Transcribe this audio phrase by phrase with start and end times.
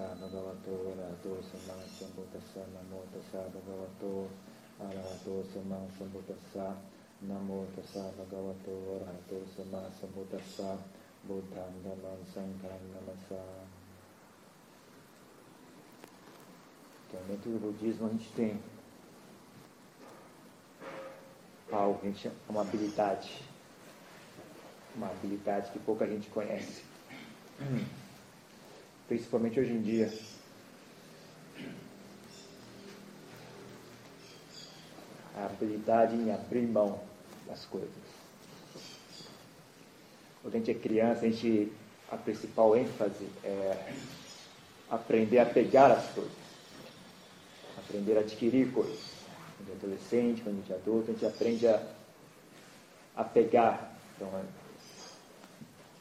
[0.00, 4.30] tassa bhagavato arahato sama sambuddhassa namo tassa bhagavato
[4.80, 6.76] arahato sama sambuddhassa
[7.20, 10.78] namo tassa bhagavato arahato sama sambuddhassa
[11.24, 13.44] buddham dhammam sangham namassa
[17.06, 18.58] então dentro do budismo a gente tem
[21.70, 23.44] algo a gente chama uma habilidade.
[24.96, 26.82] Uma habilidade que pouca gente conhece
[29.10, 30.08] principalmente hoje em dia.
[35.36, 37.00] A habilidade em abrir mão
[37.44, 37.90] das coisas.
[40.40, 41.72] Quando a gente é criança, a gente
[42.08, 43.92] a principal ênfase é
[44.88, 46.32] aprender a pegar as coisas,
[47.78, 49.10] aprender a adquirir coisas.
[49.56, 51.82] Quando é adolescente, quando é adulto, a gente aprende a,
[53.16, 53.92] a pegar.
[54.14, 54.30] Então,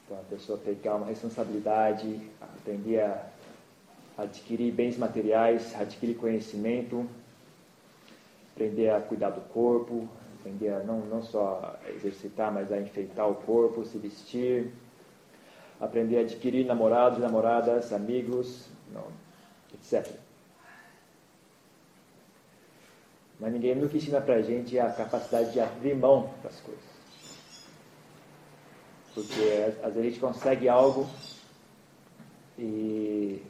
[0.09, 3.27] então, a pessoa pegar uma responsabilidade, aprender a
[4.17, 7.07] adquirir bens materiais, adquirir conhecimento,
[8.52, 13.35] aprender a cuidar do corpo, aprender a não, não só exercitar, mas a enfeitar o
[13.35, 14.71] corpo, se vestir,
[15.80, 19.05] aprender a adquirir namorados, namoradas, amigos, não,
[19.75, 20.11] etc.
[23.39, 26.88] Mas ninguém nunca ensina pra gente a capacidade de abrir mão das coisas.
[29.13, 31.09] Porque às vezes a gente consegue algo
[32.57, 33.42] e,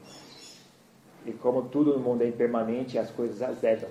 [1.26, 3.90] e como tudo no mundo é impermanente, as coisas azedam,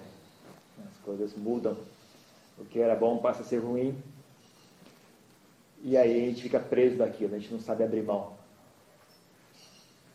[0.91, 1.77] as coisas mudam.
[2.57, 3.97] O que era bom passa a ser ruim.
[5.83, 8.37] E aí a gente fica preso daquilo, a gente não sabe abrir mão.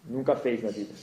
[0.04, 0.94] Nunca fez na vida.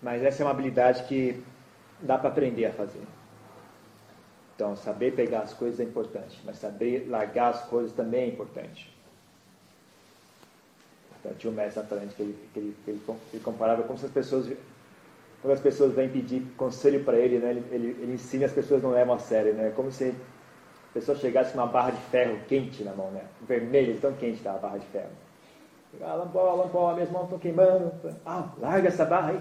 [0.00, 1.42] Mas essa é uma habilidade que
[2.00, 3.02] dá para aprender a fazer.
[4.54, 8.90] Então, saber pegar as coisas é importante, mas saber largar as coisas também é importante.
[11.20, 13.00] Então, tinha um mestre Atlântico que ele, que ele, que ele,
[13.34, 14.50] ele comparava como se as pessoas,
[15.42, 18.90] quando as pessoas vêm pedir conselho para ele, né, ele, ele, ensina as pessoas não
[18.90, 20.14] levam a sério, né, como se
[20.90, 24.38] a pessoa chegasse com uma barra de ferro quente na mão, né, vermelha, tão quente
[24.38, 25.10] está a barra de ferro.
[26.00, 27.92] Ah, lampola, lampola, minhas mãos estão queimando.
[28.24, 29.40] Ah, larga essa barra aí.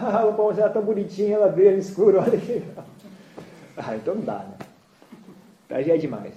[0.02, 2.84] Ah, o já está tão bonitinha, ela veio no escuro, olha que legal.
[3.76, 4.58] Ah, então não dá, né?
[5.70, 6.34] Aí já é demais.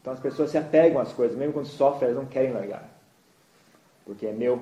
[0.00, 2.88] Então as pessoas se apegam às coisas, mesmo quando sofrem, elas não querem largar.
[4.04, 4.56] Porque é meu.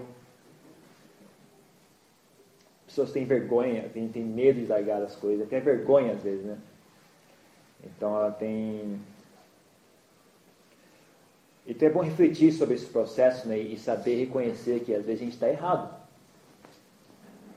[2.81, 6.45] As pessoas têm vergonha, têm, têm medo de largar as coisas, até vergonha às vezes,
[6.45, 6.59] né?
[7.85, 9.01] Então ela tem.
[11.67, 15.25] Então é bom refletir sobre esse processo né, e saber reconhecer que às vezes a
[15.25, 15.98] gente está errado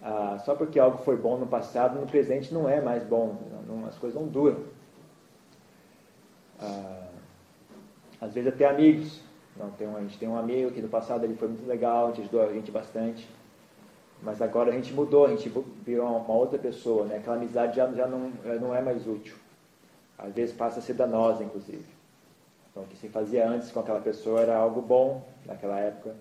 [0.01, 3.85] ah, só porque algo foi bom no passado, no presente não é mais bom, não,
[3.85, 4.63] as coisas não duram.
[6.59, 7.07] Ah,
[8.19, 9.21] às vezes até amigos.
[9.55, 12.07] Não, tem um, a gente tem um amigo que no passado ele foi muito legal,
[12.07, 13.29] gente ajudou a gente bastante.
[14.23, 15.51] Mas agora a gente mudou, a gente
[15.83, 17.17] virou uma outra pessoa, né?
[17.17, 19.35] aquela amizade já, já, não, já não é mais útil.
[20.17, 21.85] Às vezes passa a ser danosa, inclusive.
[22.69, 26.15] Então, o que se fazia antes com aquela pessoa era algo bom naquela época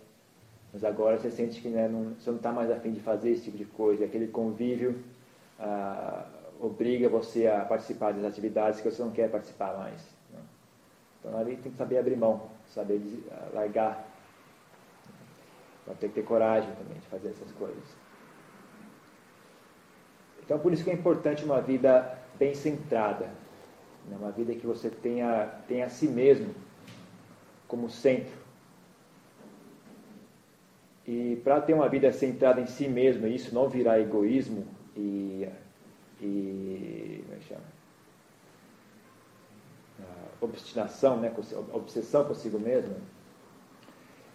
[0.73, 3.45] mas agora você sente que né, não, você não está mais afim de fazer esse
[3.45, 4.05] tipo de coisa.
[4.05, 5.03] Aquele convívio
[5.59, 6.27] ah,
[6.61, 10.01] obriga você a participar das atividades que você não quer participar mais.
[10.33, 10.39] Né?
[11.19, 13.01] Então ali tem que saber abrir mão, saber
[13.33, 14.07] ah, largar.
[15.83, 17.85] Então tem que ter coragem também de fazer essas coisas.
[20.45, 23.27] Então por isso que é importante uma vida bem centrada.
[24.07, 24.17] Né?
[24.17, 26.55] Uma vida que você tenha, tenha a si mesmo
[27.67, 28.40] como centro
[31.11, 34.65] e para ter uma vida centrada em si mesmo, e isso não virar egoísmo
[34.97, 35.49] e,
[36.21, 37.65] e como é que chama?
[39.99, 41.35] Uh, obstinação, né?
[41.73, 42.95] obsessão consigo mesmo,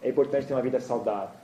[0.02, 1.40] é importante ter uma vida saudável.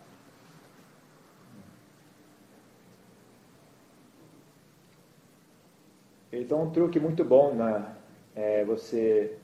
[6.31, 7.96] Então, um truque muito bom na,
[8.37, 9.38] é você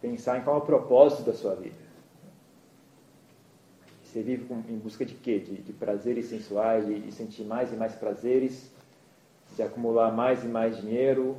[0.00, 1.85] pensar em qual é o propósito da sua vida.
[4.16, 5.38] Você vive em busca de quê?
[5.38, 8.70] De, de prazeres sensuais, de, de sentir mais e mais prazeres,
[9.54, 11.36] de acumular mais e mais dinheiro,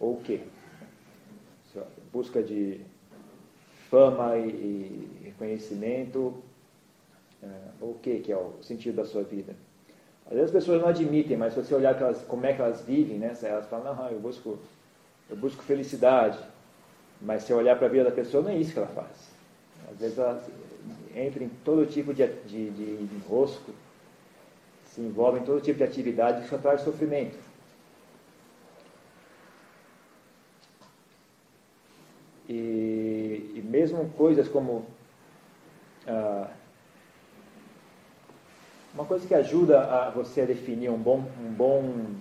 [0.00, 0.40] ou o quê?
[2.10, 2.80] Busca de
[3.90, 6.42] fama e, e reconhecimento,
[7.42, 7.48] é,
[7.82, 9.54] ou o quê que é o sentido da sua vida?
[10.24, 12.80] Às vezes as pessoas não admitem, mas se você olhar elas, como é que elas
[12.80, 14.58] vivem, né, elas falam, não, eu busco,
[15.28, 16.38] eu busco felicidade.
[17.20, 19.36] Mas se olhar para a vida da pessoa, não é isso que ela faz.
[19.90, 20.42] Às vezes ela,
[21.16, 23.72] entra em todo tipo de, de, de enrosco,
[24.84, 27.38] se envolve em todo tipo de atividade que só traz sofrimento.
[32.48, 34.86] E, e mesmo coisas como
[36.06, 36.50] ah,
[38.94, 42.14] uma coisa que ajuda a você a definir um bom, um bom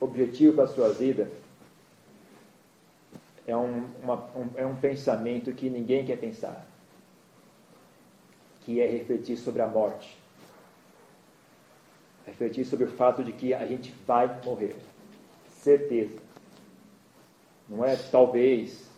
[0.00, 1.30] objetivo para a sua vida
[3.46, 6.66] é um, uma, um, é um pensamento que ninguém quer pensar
[8.64, 10.16] que é refletir sobre a morte.
[12.26, 14.74] Refletir sobre o fato de que a gente vai morrer.
[15.48, 16.18] Certeza.
[17.68, 18.90] Não é talvez,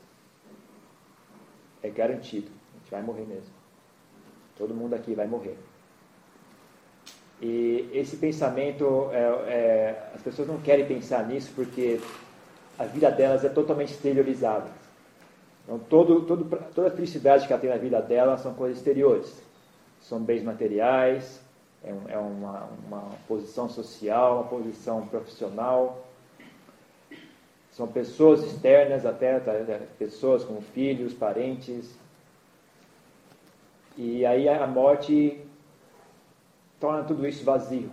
[1.83, 2.51] é garantido.
[2.75, 3.55] A gente vai morrer mesmo.
[4.57, 5.57] Todo mundo aqui vai morrer.
[7.41, 12.01] E esse pensamento, é, é, as pessoas não querem pensar nisso porque
[12.79, 14.71] a vida delas é totalmente exteriorizada.
[15.65, 19.46] Então, todo, todo, toda a felicidade que ela tem na vida dela são coisas exteriores.
[20.09, 21.41] São bens materiais,
[21.83, 26.07] é, é uma, uma posição social, uma posição profissional.
[27.73, 31.93] São pessoas externas até, tá, é, pessoas como filhos, parentes.
[33.97, 35.41] E aí a morte
[36.79, 37.91] torna tudo isso vazio.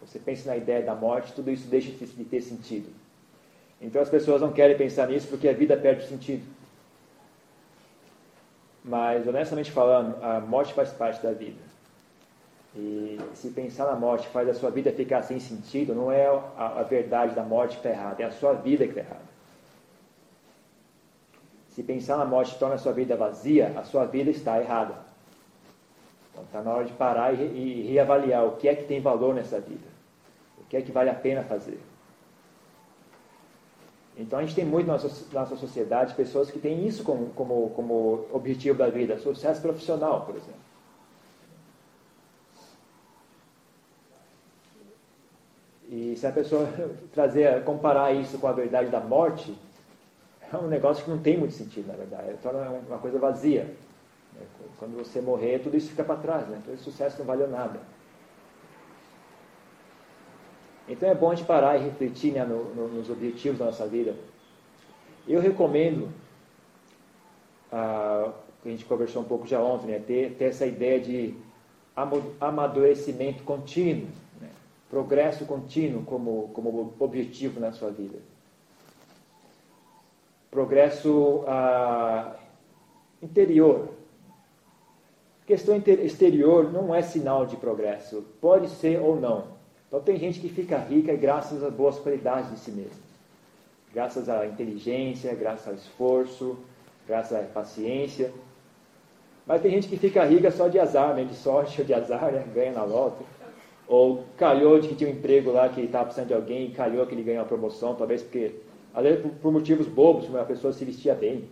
[0.00, 2.88] Você pensa na ideia da morte, tudo isso deixa de ter sentido.
[3.80, 6.44] Então as pessoas não querem pensar nisso porque a vida perde sentido.
[8.84, 11.62] Mas, honestamente falando, a morte faz parte da vida.
[12.76, 16.80] E se pensar na morte faz a sua vida ficar sem sentido, não é a,
[16.80, 19.34] a verdade da morte que está errada, é a sua vida que está errada.
[21.70, 24.94] Se pensar na morte torna a sua vida vazia, a sua vida está errada.
[26.30, 29.34] Então está na hora de parar e, e reavaliar o que é que tem valor
[29.34, 29.88] nessa vida.
[30.58, 31.80] O que é que vale a pena fazer.
[34.16, 38.26] Então a gente tem muito na nossa, sociedade pessoas que têm isso como, como, como
[38.32, 40.62] objetivo da vida, sucesso profissional, por exemplo.
[45.88, 46.68] E se a pessoa
[47.12, 49.56] trazer, comparar isso com a verdade da morte,
[50.52, 52.34] é um negócio que não tem muito sentido, na verdade.
[52.42, 53.74] Torna uma coisa vazia.
[54.78, 56.60] Quando você morrer, tudo isso fica para trás, né?
[56.64, 57.80] todo esse sucesso não valeu nada.
[60.88, 63.86] Então é bom a gente parar e refletir né, no, no, nos objetivos da nossa
[63.86, 64.14] vida.
[65.26, 66.10] Eu recomendo,
[67.72, 68.32] ah,
[68.64, 71.34] a gente conversou um pouco já ontem, né, ter, ter essa ideia de
[72.40, 74.08] amadurecimento contínuo,
[74.40, 74.50] né,
[74.90, 78.18] progresso contínuo como, como objetivo na sua vida.
[80.50, 82.36] Progresso ah,
[83.22, 83.88] interior,
[85.46, 88.24] Questão exterior não é sinal de progresso.
[88.40, 89.53] Pode ser ou não.
[89.94, 92.98] Então tem gente que fica rica graças às boas qualidades de si mesmo.
[93.94, 96.58] Graças à inteligência, graças ao esforço,
[97.06, 98.32] graças à paciência.
[99.46, 101.22] Mas tem gente que fica rica só de azar, né?
[101.22, 102.44] de sorte ou de azar, né?
[102.52, 103.24] ganha na loto.
[103.86, 107.06] Ou calhou de que tinha um emprego lá que estava precisando de alguém e calhou
[107.06, 108.52] que ele ganhou uma promoção, talvez porque,
[108.92, 111.44] às vezes por, motivos bobos, a pessoa se vestia bem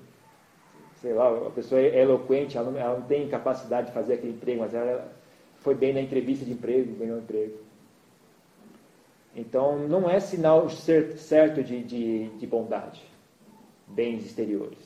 [1.00, 4.32] sei lá, a pessoa é eloquente, ela não, ela não tem capacidade de fazer aquele
[4.32, 5.12] emprego, mas ela
[5.58, 7.71] foi bem na entrevista de emprego, ganhou um emprego.
[9.34, 13.02] Então, não é sinal certo de, de, de bondade,
[13.86, 14.78] bens exteriores.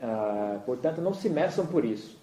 [0.00, 2.20] Ah, portanto, não se meçam por isso.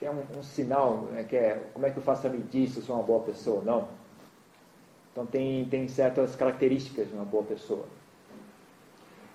[0.00, 2.70] que é um, um sinal, né, que é como é que eu faço a medir
[2.70, 3.88] se eu sou uma boa pessoa ou não.
[5.12, 7.84] Então tem, tem certas características de uma boa pessoa.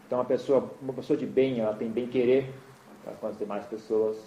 [0.05, 2.49] Então uma pessoa, uma pessoa de bem, ela tem bem querer
[3.19, 4.17] com as demais pessoas.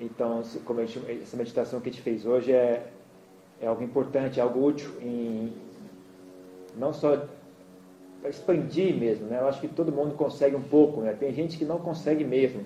[0.00, 2.86] Então, como gente, essa meditação que a gente fez hoje é,
[3.60, 5.52] é algo importante, é algo útil em
[6.76, 7.28] não só
[8.24, 9.38] expandir mesmo, né?
[9.40, 11.12] Eu acho que todo mundo consegue um pouco, né?
[11.12, 12.64] Tem gente que não consegue mesmo.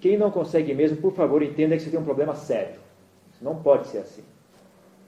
[0.00, 2.78] Quem não consegue mesmo, por favor, entenda que você tem um problema sério.
[3.32, 4.22] Isso não pode ser assim.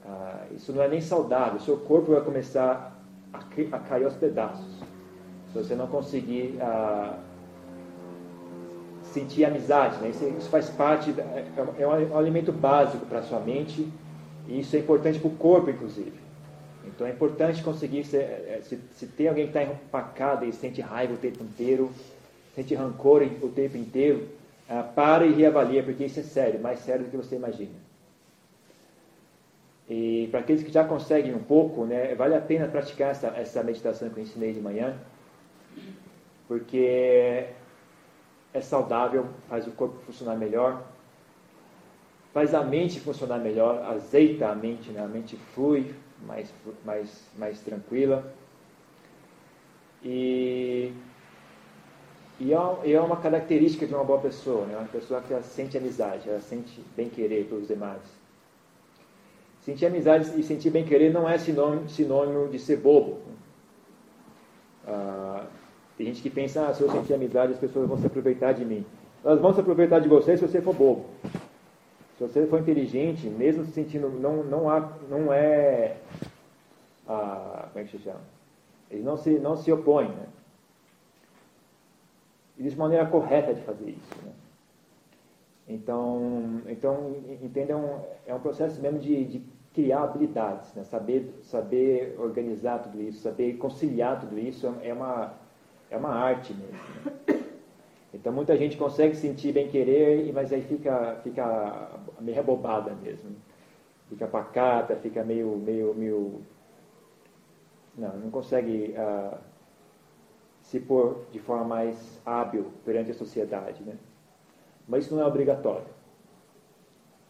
[0.05, 1.59] Ah, isso não é nem saudável.
[1.59, 2.99] Seu corpo vai começar
[3.33, 4.65] a, a cair aos pedaços.
[5.51, 7.17] Se você não conseguir ah,
[9.03, 10.09] sentir amizade, né?
[10.09, 11.45] isso, isso, faz parte, é,
[11.79, 13.87] é um, é um alimento básico para a sua mente
[14.47, 16.23] e isso é importante para o corpo, inclusive.
[16.85, 20.81] Então é importante conseguir, ser, é, se, se tem alguém que está empacado e sente
[20.81, 21.91] raiva o tempo inteiro,
[22.55, 24.27] sente rancor o tempo inteiro,
[24.69, 27.82] ah, para e reavalia, porque isso é sério, mais sério do que você imagina.
[29.89, 33.63] E para aqueles que já conseguem um pouco, né, vale a pena praticar essa, essa
[33.63, 34.97] meditação que eu ensinei de manhã,
[36.47, 37.47] porque
[38.53, 40.83] é saudável, faz o corpo funcionar melhor,
[42.33, 45.01] faz a mente funcionar melhor, azeita a mente, né?
[45.03, 45.93] a mente flui
[46.25, 46.53] mais,
[46.85, 48.33] mais, mais tranquila.
[50.03, 50.93] E
[52.39, 54.77] E é, é uma característica de uma boa pessoa, né?
[54.77, 58.01] uma pessoa que ela sente amizade, ela sente bem-querer pelos demais.
[59.65, 63.19] Sentir amizade e sentir bem-querer não é sinônimo, sinônimo de ser bobo.
[64.85, 65.45] Ah,
[65.97, 68.65] tem gente que pensa, ah, se eu sentir amizade, as pessoas vão se aproveitar de
[68.65, 68.85] mim.
[69.23, 71.05] Elas vão se aproveitar de você se você for bobo.
[72.17, 75.95] Se você for inteligente, mesmo se sentindo, não, não, há, não é,
[77.07, 78.21] ah, como é que se chama?
[78.91, 80.27] Ele não se, não se opõe, né?
[82.59, 84.31] Existe uma maneira correta de fazer isso, né?
[85.67, 89.41] Então, então entendam, é um processo mesmo de, de
[89.73, 90.83] criar habilidades, né?
[90.83, 95.33] saber, saber organizar tudo isso, saber conciliar tudo isso é uma,
[95.89, 96.77] é uma arte mesmo.
[97.05, 97.43] Né?
[98.13, 101.89] Então muita gente consegue sentir bem querer, mas aí fica, fica
[102.21, 103.35] meio rebobada mesmo.
[104.07, 106.41] Fica pacata, fica meio, meio, meio
[107.97, 109.37] não, não consegue uh,
[110.61, 113.97] se pôr de forma mais hábil perante a sociedade, né?
[114.87, 115.87] Mas isso não é obrigatório.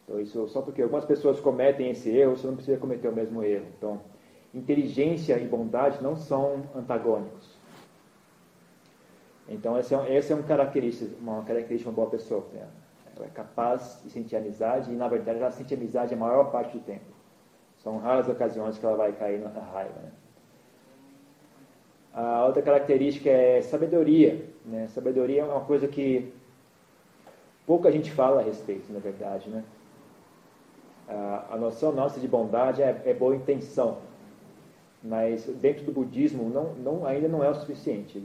[0.03, 3.43] Então, isso só porque algumas pessoas cometem esse erro, você não precisa cometer o mesmo
[3.43, 3.65] erro.
[3.77, 4.01] Então,
[4.53, 7.57] inteligência e bondade não são antagônicos.
[9.48, 12.45] Então, essa é, essa é uma, característica, uma característica de uma boa pessoa.
[12.53, 12.67] Né?
[13.15, 16.77] Ela é capaz de sentir amizade e, na verdade, ela sente amizade a maior parte
[16.77, 17.13] do tempo.
[17.77, 20.00] São raras ocasiões que ela vai cair na raiva.
[20.01, 20.12] Né?
[22.13, 24.48] A outra característica é sabedoria.
[24.65, 24.88] Né?
[24.88, 26.33] Sabedoria é uma coisa que
[27.65, 29.50] pouca gente fala a respeito, na verdade.
[29.50, 29.63] Né?
[31.08, 33.98] A, noção nossa de bondade é, é, boa intenção,
[35.03, 38.24] mas dentro do budismo não, não, ainda não é o suficiente.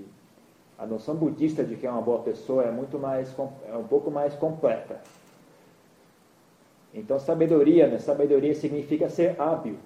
[0.78, 3.34] A noção budista de que é uma boa pessoa é muito mais
[3.68, 5.00] é um pouco mais completa.
[6.94, 7.98] Então sabedoria, né?
[7.98, 9.76] Sabedoria significa ser hábil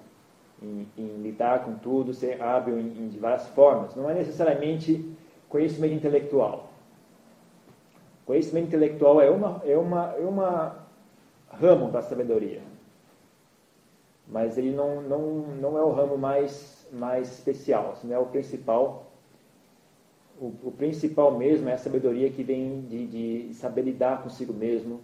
[0.61, 3.95] em, em lidar com tudo, ser hábil em, em várias formas.
[3.95, 5.03] Não é necessariamente
[5.49, 6.72] conhecimento intelectual.
[8.25, 10.85] Conhecimento intelectual é uma, é uma, é uma
[11.49, 12.61] ramo da sabedoria.
[14.27, 15.19] Mas ele não, não,
[15.59, 19.11] não é o ramo mais, mais especial, não é o principal.
[20.39, 23.07] O, o principal mesmo é a sabedoria que vem de,
[23.47, 25.01] de saber lidar consigo mesmo,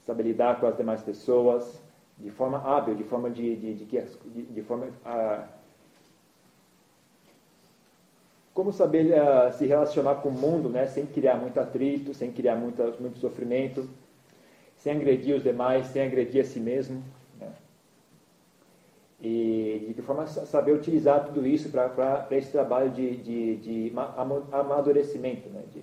[0.00, 1.80] saber lidar com as demais pessoas,
[2.18, 5.44] de forma hábil, de forma de, de, de, de, forma a,
[8.52, 12.56] como saber uh, se relacionar com o mundo, né, sem criar muito atrito, sem criar
[12.56, 12.82] muito,
[13.16, 13.88] sofrimento,
[14.76, 17.02] sem agredir os demais, sem agredir a si mesmo.
[17.38, 17.48] Né?
[19.20, 23.92] E de que forma saber utilizar tudo isso para esse trabalho de, de, de
[24.50, 25.48] amadurecimento.
[25.48, 25.62] Né?
[25.72, 25.82] De,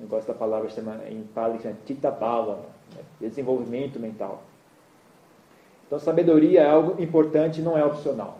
[0.00, 3.02] eu gosto da palavra chama, em Pali, chama Tita Bala, né?
[3.20, 4.42] desenvolvimento mental.
[5.86, 8.38] Então, sabedoria é algo importante, não é opcional.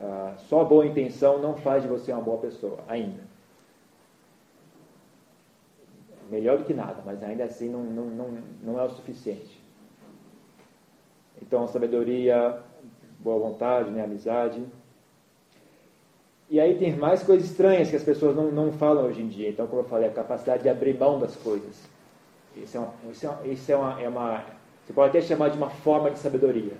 [0.00, 3.26] Ah, só boa intenção não faz de você uma boa pessoa, ainda.
[6.30, 9.58] Melhor do que nada, mas ainda assim não, não, não, não é o suficiente.
[11.40, 12.60] Então, sabedoria,
[13.18, 14.62] boa vontade, né, amizade.
[16.50, 19.48] E aí tem mais coisas estranhas que as pessoas não, não falam hoje em dia.
[19.48, 21.82] Então, como eu falei, a capacidade de abrir mão das coisas.
[22.56, 24.44] Isso é isso é uma, isso é uma, é uma
[24.88, 26.72] você pode até chamar de uma forma de sabedoria.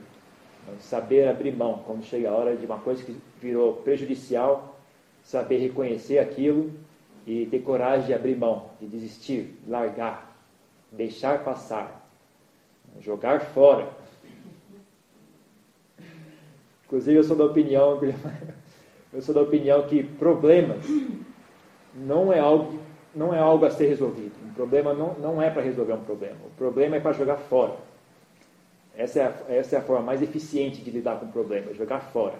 [0.81, 4.79] Saber abrir mão quando chega a hora de uma coisa que virou prejudicial,
[5.23, 6.73] saber reconhecer aquilo
[7.27, 10.37] e ter coragem de abrir mão, de desistir, largar,
[10.91, 12.09] deixar passar,
[13.01, 13.89] jogar fora.
[16.87, 18.01] Inclusive eu sou da opinião,
[19.13, 20.87] eu sou da opinião que problemas
[21.95, 22.79] não é algo,
[23.15, 24.33] não é algo a ser resolvido.
[24.45, 26.39] Um problema não, não é para resolver um problema.
[26.47, 27.77] O problema é para jogar fora.
[28.99, 32.00] Essa é, a, essa é a forma mais eficiente de lidar com o problema, jogar
[32.00, 32.35] fora.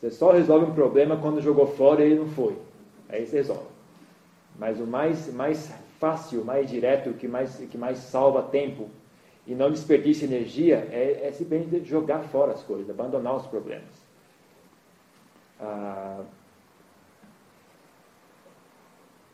[0.00, 2.56] Você só resolve um problema quando jogou fora e ele não foi.
[3.10, 3.68] Aí você resolve.
[4.58, 8.88] Mas o mais, mais fácil, mais direto, que mais, que mais salva tempo
[9.46, 13.84] e não desperdiça energia é, é simplesmente jogar fora as coisas, abandonar os problemas.
[15.60, 16.22] Ah,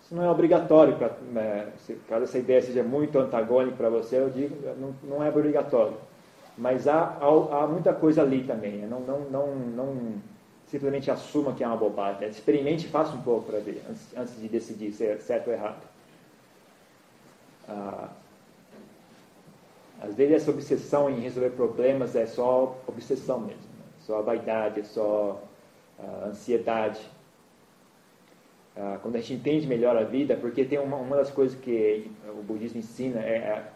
[0.03, 4.19] isso não é obrigatório, pra, né, se, caso essa ideia seja muito antagônica para você,
[4.19, 5.97] eu digo, não, não é obrigatório.
[6.57, 8.79] Mas há, há, há muita coisa ali também.
[8.79, 8.87] Né?
[8.87, 10.15] Não, não, não, não
[10.67, 12.23] simplesmente assuma que é uma bobagem.
[12.23, 12.29] Né?
[12.29, 15.53] Experimente e faça um pouco para ver, antes, antes, de decidir se é certo ou
[15.53, 15.83] errado.
[17.69, 18.09] Ah,
[20.01, 23.63] às vezes essa obsessão em resolver problemas é só obsessão mesmo.
[23.79, 23.85] Né?
[24.01, 25.43] Só vaidade, é só
[25.99, 27.01] ah, ansiedade.
[28.75, 32.11] Ah, quando a gente entende melhor a vida, porque tem uma, uma das coisas que
[32.29, 33.73] o budismo ensina é, é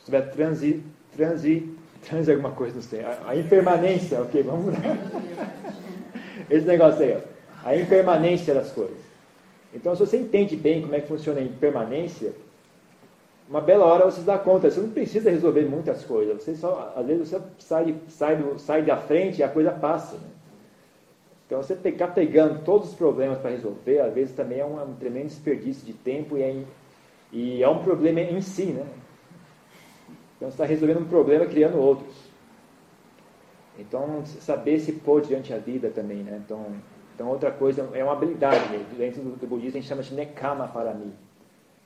[0.00, 0.84] sobre a transi,
[1.16, 1.74] transi,
[2.06, 3.00] transi alguma coisa, não sei.
[3.00, 4.80] A, a impermanência, ok, vamos lá.
[6.50, 7.68] Esse negócio aí, ó.
[7.68, 8.96] A impermanência das coisas.
[9.74, 12.32] Então, se você entende bem como é que funciona a impermanência,
[13.48, 16.94] uma bela hora você se dá conta, você não precisa resolver muitas coisas, você só,
[16.96, 20.16] às vezes você sai, sai, sai da frente e a coisa passa.
[20.16, 20.28] Né?
[21.46, 24.94] Então, você ficar pegando todos os problemas para resolver, às vezes também é um, um
[24.94, 26.62] tremendo desperdício de tempo e é,
[27.32, 28.84] e é um problema em si, né?
[30.36, 32.14] Então, você está resolvendo um problema criando outros.
[33.78, 36.40] Então, saber se pôr diante da vida também, né?
[36.44, 36.74] Então,
[37.14, 38.70] então outra coisa, é uma habilidade.
[38.70, 38.84] Né?
[38.96, 41.12] Dentro do, do budismo, a gente chama de nekama para mim,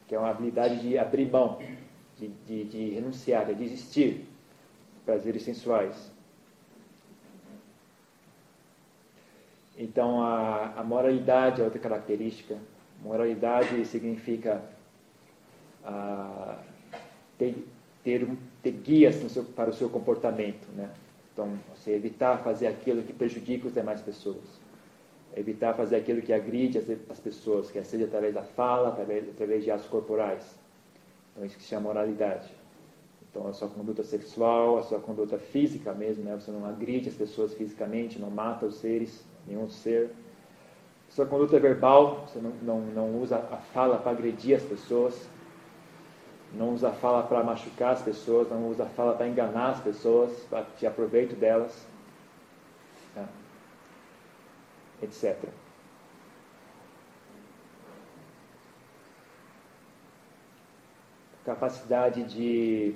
[0.06, 1.58] que é uma habilidade de abrir mão,
[2.18, 4.26] de, de, de renunciar, de desistir
[5.04, 6.12] prazeres sensuais.
[9.76, 12.56] Então, a, a moralidade é outra característica.
[13.02, 14.62] Moralidade significa
[15.82, 16.58] a,
[17.38, 17.66] ter,
[18.02, 18.28] ter,
[18.62, 20.66] ter guias seu, para o seu comportamento.
[20.74, 20.90] Né?
[21.32, 24.60] Então, você evitar fazer aquilo que prejudica as demais pessoas.
[25.36, 29.62] Evitar fazer aquilo que agride as, as pessoas, quer seja através da fala, através, através
[29.62, 30.58] de atos corporais.
[31.32, 32.48] Então, isso que se chama moralidade.
[33.30, 36.34] Então, a sua conduta sexual, a sua conduta física mesmo, né?
[36.34, 40.10] você não agride as pessoas fisicamente, não mata os seres nenhum ser.
[41.08, 45.28] Sua conduta verbal, você não, não, não usa a fala para agredir as pessoas,
[46.52, 50.64] não usa fala para machucar as pessoas, não usa fala para enganar as pessoas, para
[50.76, 51.86] te aproveito delas,
[53.14, 53.28] tá?
[55.02, 55.38] etc.
[61.44, 62.94] Capacidade de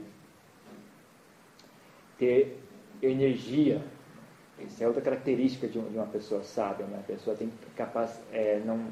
[2.19, 2.61] ter
[3.03, 3.83] energia
[4.59, 6.99] isso é outra característica de, uma pessoa sábia, né?
[6.99, 8.87] A pessoa tem capaz, é, não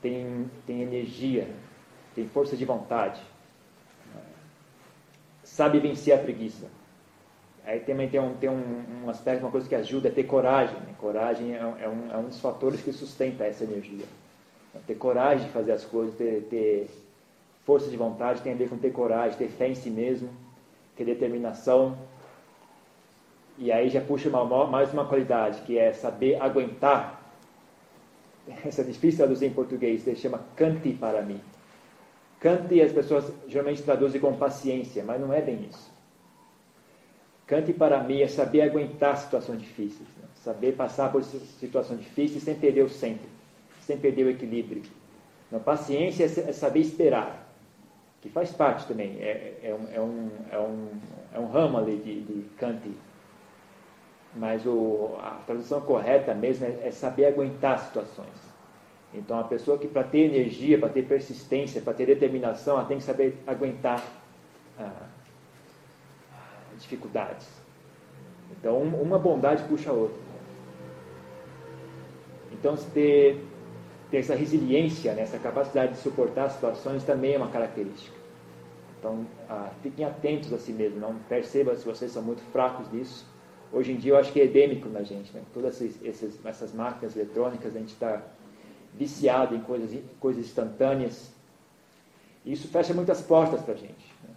[0.00, 1.48] tem, tem energia,
[2.14, 3.20] tem força de vontade,
[5.56, 6.66] sabe vencer a preguiça.
[7.64, 10.76] Aí também tem um, tem um, um aspecto, uma coisa que ajuda, é ter coragem.
[10.76, 10.94] Né?
[10.98, 14.04] Coragem é, é, um, é um dos fatores que sustenta essa energia.
[14.86, 16.90] Ter coragem de fazer as coisas, ter, ter
[17.64, 20.28] força de vontade tem a ver com ter coragem, ter fé em si mesmo,
[20.94, 21.96] ter determinação,
[23.56, 27.22] e aí já puxa uma, mais uma qualidade, que é saber aguentar.
[28.64, 31.40] Essa é difícil traduzir em português, se chama cante para mim.
[32.40, 35.90] Cante as pessoas geralmente traduzem com paciência, mas não é bem isso.
[37.46, 40.28] Cante para mim é saber aguentar situações difíceis, né?
[40.34, 43.28] saber passar por situações difíceis sem perder o centro,
[43.80, 44.82] sem perder o equilíbrio.
[45.64, 47.48] Paciência é, é saber esperar,
[48.20, 50.88] que faz parte também, é, é, um, é, um, é, um,
[51.34, 52.90] é um ramo ali de, de cante
[54.36, 58.45] mas o, a tradução correta mesmo é, é saber aguentar situações.
[59.16, 62.98] Então, a pessoa que para ter energia, para ter persistência, para ter determinação, ela tem
[62.98, 64.04] que saber aguentar
[64.78, 65.06] ah,
[66.78, 67.48] dificuldades.
[68.50, 70.18] Então, uma bondade puxa a outra.
[72.52, 73.42] Então, ter,
[74.10, 78.14] ter essa resiliência, né, essa capacidade de suportar situações também é uma característica.
[78.98, 83.26] Então, ah, fiquem atentos a si mesmo, não perceba se vocês são muito fracos nisso
[83.72, 85.42] Hoje em dia eu acho que é endêmico na gente, né?
[85.52, 88.22] Todas essas, essas máquinas eletrônicas, a gente está
[88.96, 91.30] viciado em coisas, coisas instantâneas.
[92.44, 94.14] Isso fecha muitas portas para a gente.
[94.22, 94.30] Né?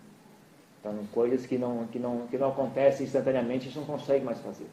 [0.80, 4.40] Então, coisas que não, que, não, que não acontecem instantaneamente, a gente não consegue mais
[4.40, 4.68] fazer.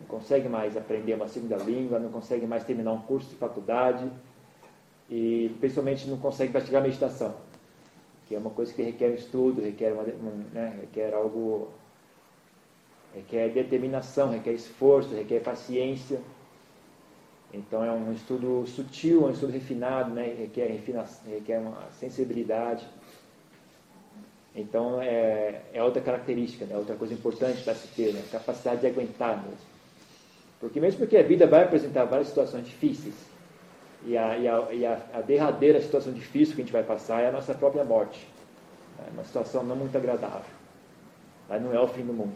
[0.00, 4.10] Não consegue mais aprender uma segunda língua, não consegue mais terminar um curso de faculdade
[5.10, 7.34] e principalmente não consegue praticar meditação,
[8.26, 11.70] que é uma coisa que requer estudo, requer, uma, um, né, requer algo
[13.14, 16.20] requer determinação, requer esforço, requer paciência.
[17.52, 20.34] Então é um estudo sutil, um estudo refinado, né?
[20.38, 22.86] requer, refina, requer uma sensibilidade.
[24.54, 26.76] Então é, é outra característica, né?
[26.76, 28.22] outra coisa importante para se ter, né?
[28.30, 29.66] capacidade de aguentar mesmo.
[30.60, 33.14] Porque mesmo porque a vida vai apresentar várias situações difíceis,
[34.04, 37.22] e a, e a, e a, a derradeira situação difícil que a gente vai passar
[37.22, 38.26] é a nossa própria morte.
[39.06, 40.50] É uma situação não muito agradável.
[41.48, 42.34] Mas não é o fim do mundo.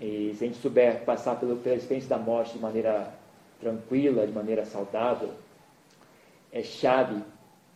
[0.00, 3.12] E se a gente souber passar pelo, pela experiência da morte de maneira
[3.60, 5.30] tranquila, de maneira saudável,
[6.52, 7.22] é chave,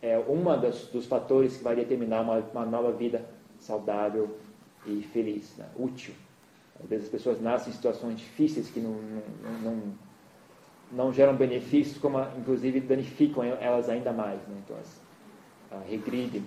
[0.01, 3.25] é uma dos, fatores que vai determinar uma, uma nova vida
[3.59, 4.37] saudável
[4.85, 5.65] e feliz, né?
[5.77, 6.13] útil.
[6.83, 9.81] Às vezes as pessoas nascem em situações difíceis que não, não, não,
[10.91, 14.39] não geram benefícios, como inclusive danificam elas ainda mais.
[14.41, 14.57] Né?
[14.63, 15.05] Então, elas,
[15.89, 16.43] regridem.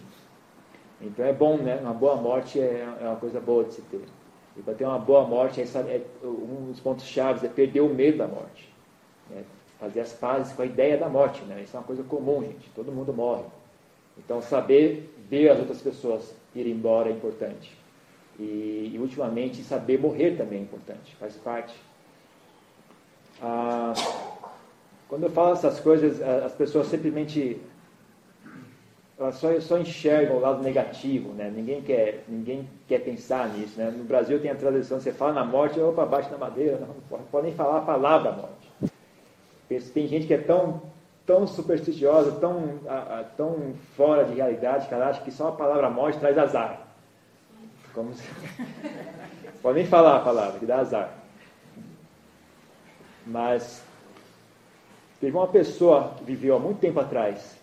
[1.00, 1.76] Então é bom, né?
[1.76, 4.04] Uma boa morte é, é uma coisa boa de se ter.
[4.56, 8.18] E para ter uma boa morte, é, um dos pontos chaves é perder o medo
[8.18, 8.68] da morte.
[9.30, 9.44] Né?
[9.78, 11.42] Fazer as pazes com a ideia da morte.
[11.44, 11.62] Né?
[11.62, 12.70] Isso é uma coisa comum, gente.
[12.74, 13.44] Todo mundo morre.
[14.16, 17.76] Então, saber ver as outras pessoas irem embora é importante.
[18.38, 21.14] E, e ultimamente, saber morrer também é importante.
[21.16, 21.74] Faz parte.
[23.40, 23.92] Ah,
[25.08, 27.60] quando eu falo essas coisas, as pessoas simplesmente
[29.18, 31.52] elas só, só enxergam o lado negativo, né?
[31.54, 33.90] Ninguém quer, ninguém quer pensar nisso, né?
[33.90, 37.26] No Brasil tem a tradição, você fala na morte, opa, baixo na madeira, não, não
[37.26, 38.57] pode nem falar a palavra morte.
[39.68, 40.82] Tem gente que é tão,
[41.26, 45.52] tão supersticiosa, tão, a, a, tão fora de realidade, que ela acha que só a
[45.52, 46.86] palavra morte traz azar.
[47.92, 48.22] Como se...
[49.60, 51.12] pode nem falar a palavra, que dá azar.
[53.26, 53.84] Mas
[55.20, 57.58] teve uma pessoa que viveu há muito tempo atrás,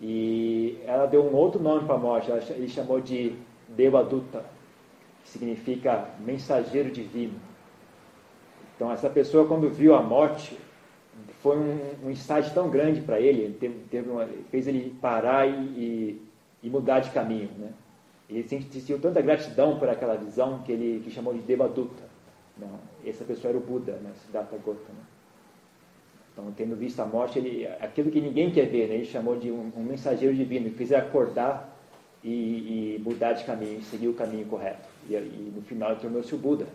[0.00, 3.34] e ela deu um outro nome para a morte, ele chamou de
[3.68, 4.44] Devaduta,
[5.22, 7.40] que significa mensageiro divino.
[8.76, 10.58] Então, essa pessoa, quando viu a morte,
[11.42, 15.52] foi um, um insight tão grande para ele, ele teve, uma, fez ele parar e,
[15.52, 16.22] e,
[16.62, 17.50] e, mudar de caminho.
[17.58, 17.70] Né?
[18.30, 22.02] Ele sentiu tanta gratidão por aquela visão que ele que chamou de Devaduta.
[22.56, 22.66] Né?
[23.04, 24.10] Essa pessoa era o Buda, né?
[24.24, 25.14] Siddhartha Gautama.
[26.32, 28.94] Então, tendo visto a morte, ele, aquilo que ninguém quer ver, né?
[28.94, 31.78] ele chamou de um, um mensageiro divino, que fez acordar
[32.24, 34.88] e, e, mudar de caminho, seguir o caminho correto.
[35.08, 36.66] E, e no final ele tornou-se o Buda.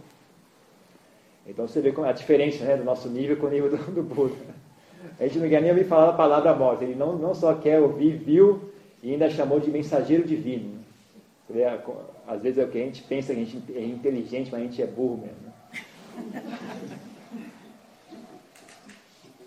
[1.50, 4.36] Então você vê a diferença né, do nosso nível com o nível do, do Buda.
[5.20, 7.80] A gente não quer nem ouvir falar a palavra morte, ele não, não só quer
[7.80, 10.80] ouvir, viu e ainda chamou de mensageiro divino.
[11.50, 11.66] Vê,
[12.28, 14.64] às vezes é o que a gente pensa que a gente é inteligente, mas a
[14.64, 15.50] gente é burro mesmo.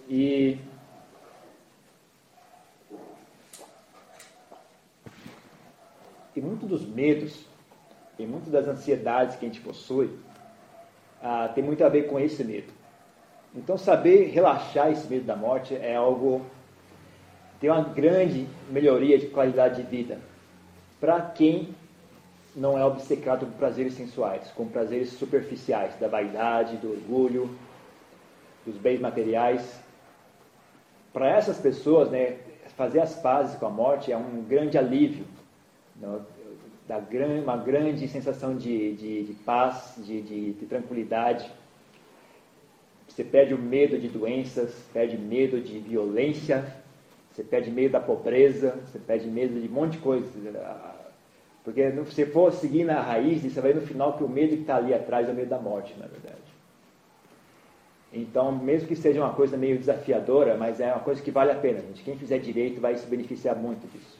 [0.08, 0.58] E
[6.34, 7.46] e muitos dos medos
[8.18, 10.10] e muitas das ansiedades que a gente possui
[11.22, 12.72] ah, tem muito a ver com esse medo.
[13.54, 16.42] Então, saber relaxar esse medo da morte é algo
[17.60, 20.18] tem uma grande melhoria de qualidade de vida
[21.00, 21.74] para quem
[22.54, 27.56] não é obcecado por prazeres sensuais, com prazeres superficiais, da vaidade, do orgulho,
[28.66, 29.80] dos bens materiais.
[31.12, 32.36] Para essas pessoas, né,
[32.76, 35.24] fazer as pazes com a morte é um grande alívio,
[37.42, 41.50] uma grande sensação de, de, de paz, de, de, de tranquilidade.
[43.08, 46.64] Você perde o medo de doenças, perde medo de violência,
[47.32, 50.30] você perde medo da pobreza, você perde medo de um monte de coisas.
[51.64, 54.62] Porque se você for seguir na raiz, você vai no final que o medo que
[54.62, 56.52] está ali atrás é o medo da morte, na verdade.
[58.12, 61.54] Então, mesmo que seja uma coisa meio desafiadora, mas é uma coisa que vale a
[61.54, 62.02] pena, gente.
[62.02, 64.11] Quem fizer direito vai se beneficiar muito disso.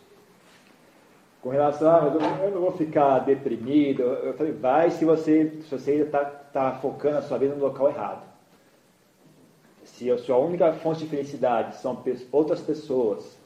[1.42, 5.70] Com relação a, ah, eu não vou ficar deprimido, eu falei, vai se você se
[5.70, 8.22] você está tá focando a sua vida no local errado.
[9.84, 12.00] Se a sua única fonte de felicidade são
[12.30, 13.36] outras pessoas,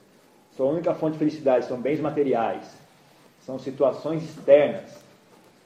[0.55, 2.71] sua única fonte de felicidade são bens materiais,
[3.41, 5.03] são situações externas,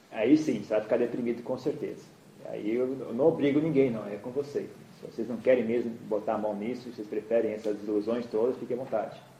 [0.09, 2.05] aí sim, você vai ficar deprimido com certeza.
[2.45, 4.69] Aí eu não obrigo ninguém, não, é com vocês.
[4.99, 8.77] Se vocês não querem mesmo botar a mão nisso, vocês preferem essas ilusões todas, fiquem
[8.77, 9.30] à vontade.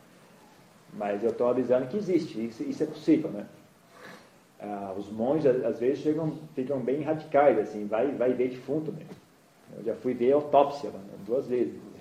[0.93, 3.45] Mas eu estou avisando que existe, isso, isso é possível, né?
[4.59, 9.15] Ah, os monges às vezes chegam, ficam bem radicais, assim, vai, vai ver defunto mesmo.
[9.77, 10.91] Eu já fui ver autópsia
[11.25, 11.79] duas vezes.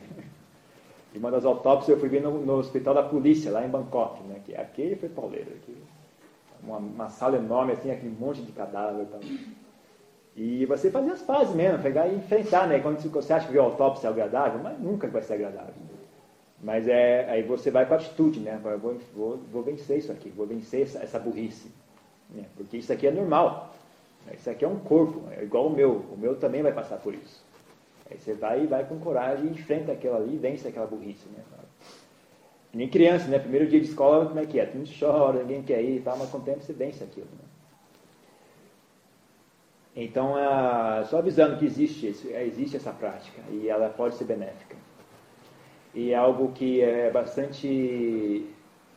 [1.13, 4.23] E uma das autópsias eu fui ver no, no, hospital da polícia, lá em Bangkok,
[4.29, 4.41] né?
[4.45, 5.51] Que aquele foi pauleiro.
[5.61, 5.83] Aquele,
[6.63, 9.21] uma, uma, sala enorme, assim, aquele monte de cadáver e tal.
[10.37, 12.79] E você fazer as fases mesmo, pegar e enfrentar, né?
[12.79, 15.75] Quando você acha que a autópsia é agradável, mas nunca vai ser agradável.
[16.63, 18.61] Mas é, aí você vai com a atitude, né?
[18.63, 21.71] Vou, vou, vou vencer isso aqui, vou vencer essa, essa burrice.
[22.29, 22.45] Né?
[22.57, 23.75] Porque isso aqui é normal.
[24.35, 26.05] Isso aqui é um corpo, é igual o meu.
[26.13, 27.43] O meu também vai passar por isso.
[28.11, 31.43] Aí você vai e vai com coragem enfrenta aquela ali e vence aquela burrice, né?
[32.73, 33.39] Nem criança, né?
[33.39, 34.67] Primeiro dia de escola, como é que é?
[34.67, 37.27] Todo mundo chora, ninguém quer ir e tal, mas com o tempo você vence aquilo.
[37.27, 37.49] Né?
[39.97, 44.77] Então, é, só avisando que existe, existe essa prática e ela pode ser benéfica.
[45.95, 48.47] E é algo que é bastante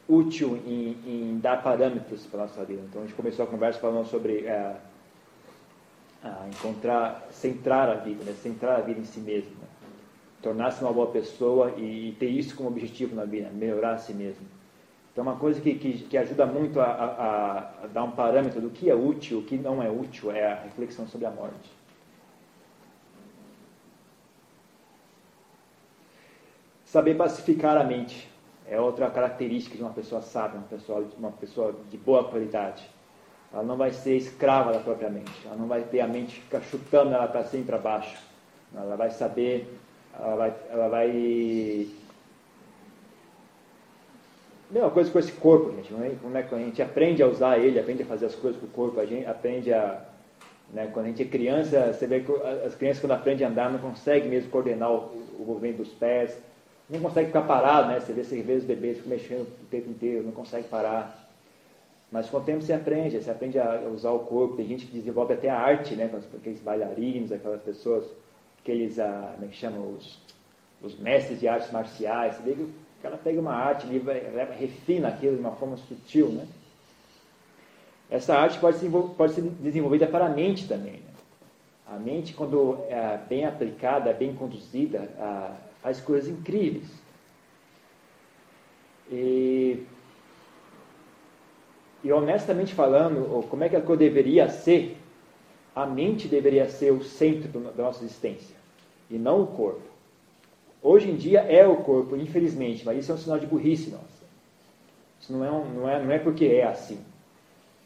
[0.07, 2.81] útil em, em dar parâmetros para a nossa vida.
[2.89, 4.75] Então, a gente começou a conversa falando sobre é,
[6.49, 8.33] encontrar, centrar a vida, né?
[8.33, 9.51] centrar a vida em si mesmo.
[9.51, 9.67] Né?
[10.41, 14.13] Tornar-se uma boa pessoa e, e ter isso como objetivo na vida, melhorar a si
[14.13, 14.45] mesmo.
[15.11, 18.71] Então, uma coisa que, que, que ajuda muito a, a, a, dar um parâmetro do
[18.71, 21.71] que é útil, o que não é útil, é a reflexão sobre a morte.
[26.93, 28.29] Saber pacificar a mente
[28.69, 32.87] é outra característica de uma pessoa sábia, uma pessoa, uma pessoa de boa qualidade.
[33.51, 36.61] Ela não vai ser escrava da própria mente, ela não vai ter a mente ficar
[36.61, 38.15] chutando ela para cima e para baixo.
[38.75, 39.75] Ela vai saber,
[40.19, 41.87] ela vai, ela vai
[44.69, 45.91] Mesma coisa com esse corpo, gente.
[45.95, 46.15] É?
[46.21, 48.67] Como é que a gente aprende a usar ele, aprende a fazer as coisas com
[48.67, 49.99] o corpo, a gente aprende a.
[50.71, 52.31] Né, quando a gente é criança, você vê que
[52.63, 56.39] as crianças, quando aprendem a andar, não conseguem mesmo coordenar o, o movimento dos pés,
[56.89, 57.99] não consegue ficar parado, né?
[57.99, 61.23] Você vê, vê os bebês ficam mexendo o tempo inteiro, não consegue parar.
[62.11, 64.57] Mas com o tempo você aprende, você aprende a usar o corpo.
[64.57, 66.09] Tem gente que desenvolve até a arte, né?
[66.35, 68.05] Aqueles bailarinos, aquelas pessoas,
[68.61, 70.19] aqueles, ah, como é que chama, os,
[70.81, 72.35] os mestres de artes marciais.
[72.35, 75.77] Você vê que o cara pega uma arte e leva, refina aquilo de uma forma
[75.77, 76.47] sutil, né?
[78.11, 80.93] Essa arte pode ser, pode ser desenvolvida para a mente também.
[80.93, 81.13] Né?
[81.87, 86.87] A mente, quando é bem aplicada, bem conduzida, ah, faz coisas incríveis.
[89.11, 89.83] E,
[92.03, 94.97] e honestamente falando, como é que coisa deveria ser?
[95.75, 98.55] A mente deveria ser o centro da nossa existência
[99.09, 99.81] e não o corpo.
[100.81, 104.23] Hoje em dia é o corpo, infelizmente, mas isso é um sinal de burrice nossa.
[105.19, 106.99] Isso não é, um, não é, não é porque é assim.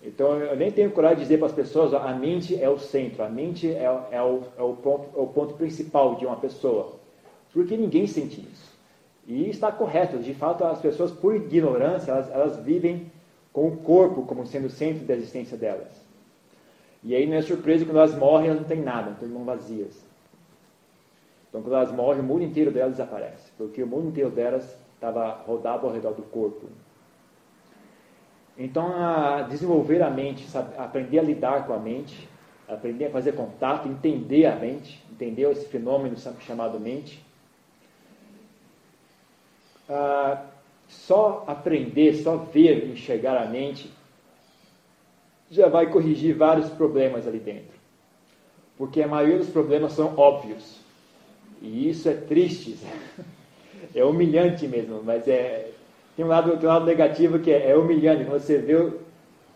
[0.04, 3.24] Então eu nem tenho coragem de dizer para as pessoas, a mente é o centro,
[3.24, 6.97] a mente é, é, o, é, o, ponto, é o ponto principal de uma pessoa.
[7.54, 8.78] Porque ninguém sente isso.
[9.26, 13.12] E está correto, de fato as pessoas, por ignorância, elas, elas vivem
[13.52, 15.90] com o corpo como sendo o centro da existência delas.
[17.04, 20.00] E aí não é surpresa quando elas morrem, elas não têm nada, estão vazias.
[21.50, 25.30] Então quando elas morrem, o mundo inteiro delas desaparece, porque o mundo inteiro delas estava
[25.46, 26.68] rodado ao redor do corpo.
[28.58, 30.46] Então, a desenvolver a mente,
[30.78, 32.28] aprender a lidar com a mente,
[32.68, 37.24] aprender a fazer contato, entender a mente, entender esse fenômeno chamado mente.
[40.88, 43.92] Só aprender, só ver enxergar a mente
[45.50, 47.78] já vai corrigir vários problemas ali dentro.
[48.78, 50.80] Porque a maioria dos problemas são óbvios.
[51.62, 52.78] E isso é triste.
[53.96, 55.70] É humilhante mesmo, mas é,
[56.16, 58.92] tem um lado, tem um lado negativo que é, é humilhante, quando você vê a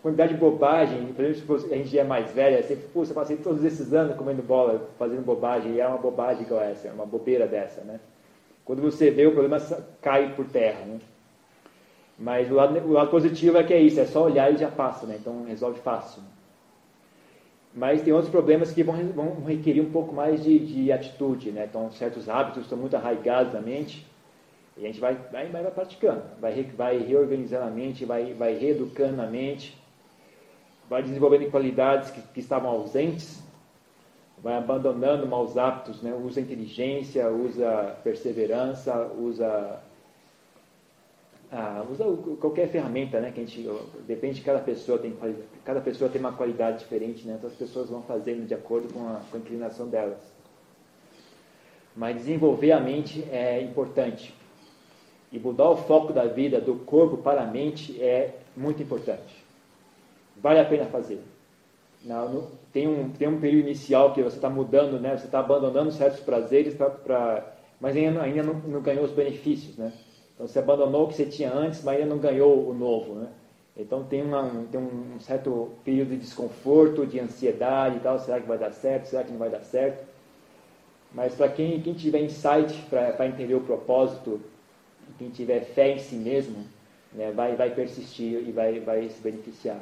[0.02, 3.38] quantidade de bobagem, por exemplo, se a gente é mais velha, assim, pô, você passei
[3.38, 7.06] todos esses anos comendo bola, fazendo bobagem, e é uma bobagem igual essa, é uma
[7.06, 8.00] bobeira dessa, né?
[8.65, 9.60] Quando você vê, o problema
[10.02, 11.00] cai por terra, né?
[12.17, 14.69] Mas o lado, o lado positivo é que é isso, é só olhar e já
[14.69, 15.17] passa, né?
[15.19, 16.21] Então resolve fácil.
[17.74, 21.65] Mas tem outros problemas que vão, vão requerer um pouco mais de, de atitude, né?
[21.69, 24.06] Então certos hábitos estão muito arraigados na mente,
[24.78, 29.21] e a gente vai, vai, vai praticando, vai, vai reorganizando a mente, vai, vai reeducando
[29.21, 29.78] a mente,
[30.89, 33.41] vai desenvolvendo qualidades que, que estavam ausentes,
[34.44, 36.14] vai abandonando maus hábitos, né?
[36.14, 39.80] usa inteligência, usa perseverança, usa,
[41.52, 42.06] ah, usa
[42.40, 43.32] qualquer ferramenta, né?
[43.32, 43.70] Que a gente,
[44.08, 45.16] depende de cada pessoa, tem,
[45.64, 47.36] cada pessoa tem uma qualidade diferente, né?
[47.38, 50.20] Então as pessoas vão fazendo de acordo com a, com a inclinação delas.
[51.96, 54.34] Mas desenvolver a mente é importante.
[55.32, 59.44] E mudar o foco da vida do corpo para a mente é muito importante.
[60.38, 61.22] Vale a pena fazer.
[62.04, 65.18] Não, tem, um, tem um período inicial que você está mudando, né?
[65.18, 69.78] você está abandonando certos prazeres, pra, pra, mas ainda, ainda não, não, ganhou os benefícios.
[69.78, 69.92] Né?
[70.34, 73.16] Então você abandonou o que você tinha antes, mas ainda não ganhou o novo.
[73.16, 73.28] Né?
[73.78, 78.20] Então tem, uma, tem um certo período de desconforto, de ansiedade e tal.
[78.20, 79.06] Será que vai dar certo?
[79.06, 80.10] Será que não vai dar certo?
[81.14, 84.40] Mas para quem, quem tiver insight para entender o propósito
[85.18, 86.66] quem tiver fé em si mesmo,
[87.14, 89.80] né, vai, vai persistir e vai, vai se beneficiar.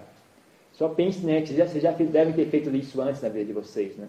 [0.79, 3.97] Só pense, né, que vocês já, devem ter feito isso antes na vida de vocês,
[3.97, 4.07] né?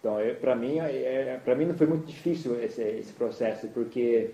[0.00, 4.30] Então, para mim, é, para mim não foi muito difícil esse, esse processo, porque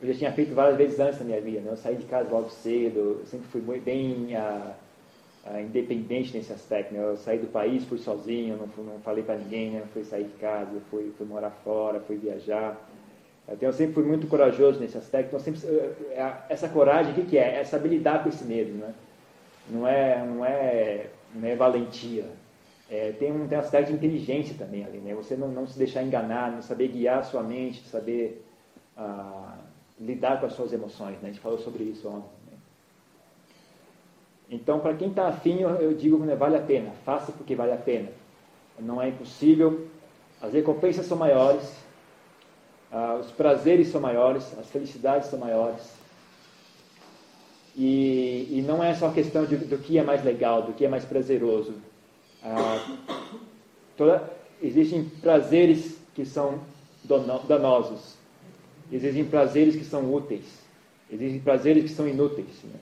[0.00, 1.72] eu já tinha feito várias vezes antes na minha vida, né?
[1.72, 4.72] Eu saí de casa logo cedo, eu sempre fui muito bem a,
[5.44, 7.04] a independente nesse aspecto, né?
[7.04, 9.82] Eu saí do país, fui sozinho, não, não falei para ninguém, né?
[9.92, 12.80] Fui sair de casa, fui, fui morar fora, fui viajar.
[13.46, 15.26] Então, eu sempre fui muito corajoso nesse aspecto.
[15.26, 15.60] Então, sempre,
[16.48, 17.60] essa coragem, o que, que é?
[17.60, 18.94] É saber lidar com esse medo, né?
[19.68, 22.26] Não é, não é, não é valentia.
[22.88, 25.14] É, tem, um, tem um aspecto de inteligência também ali, né?
[25.14, 28.44] Você não, não se deixar enganar, não saber guiar a sua mente, saber
[28.96, 29.58] ah,
[30.00, 31.24] lidar com as suas emoções, né?
[31.24, 32.30] A gente falou sobre isso ontem.
[32.50, 32.58] Né?
[34.50, 36.92] Então, para quem está afim, eu, eu digo que vale a pena.
[37.04, 38.08] Faça porque vale a pena.
[38.78, 39.88] Não é impossível.
[40.40, 41.86] As recompensas são maiores
[42.90, 45.95] ah, os prazeres são maiores, as felicidades são maiores.
[47.76, 50.88] E, e não é só questão de, do que é mais legal, do que é
[50.88, 51.74] mais prazeroso.
[52.42, 52.96] Ah,
[53.96, 56.60] toda, existem prazeres que são
[57.04, 58.16] danosos,
[58.90, 60.44] existem prazeres que são úteis,
[61.10, 62.62] existem prazeres que são inúteis.
[62.64, 62.80] Né?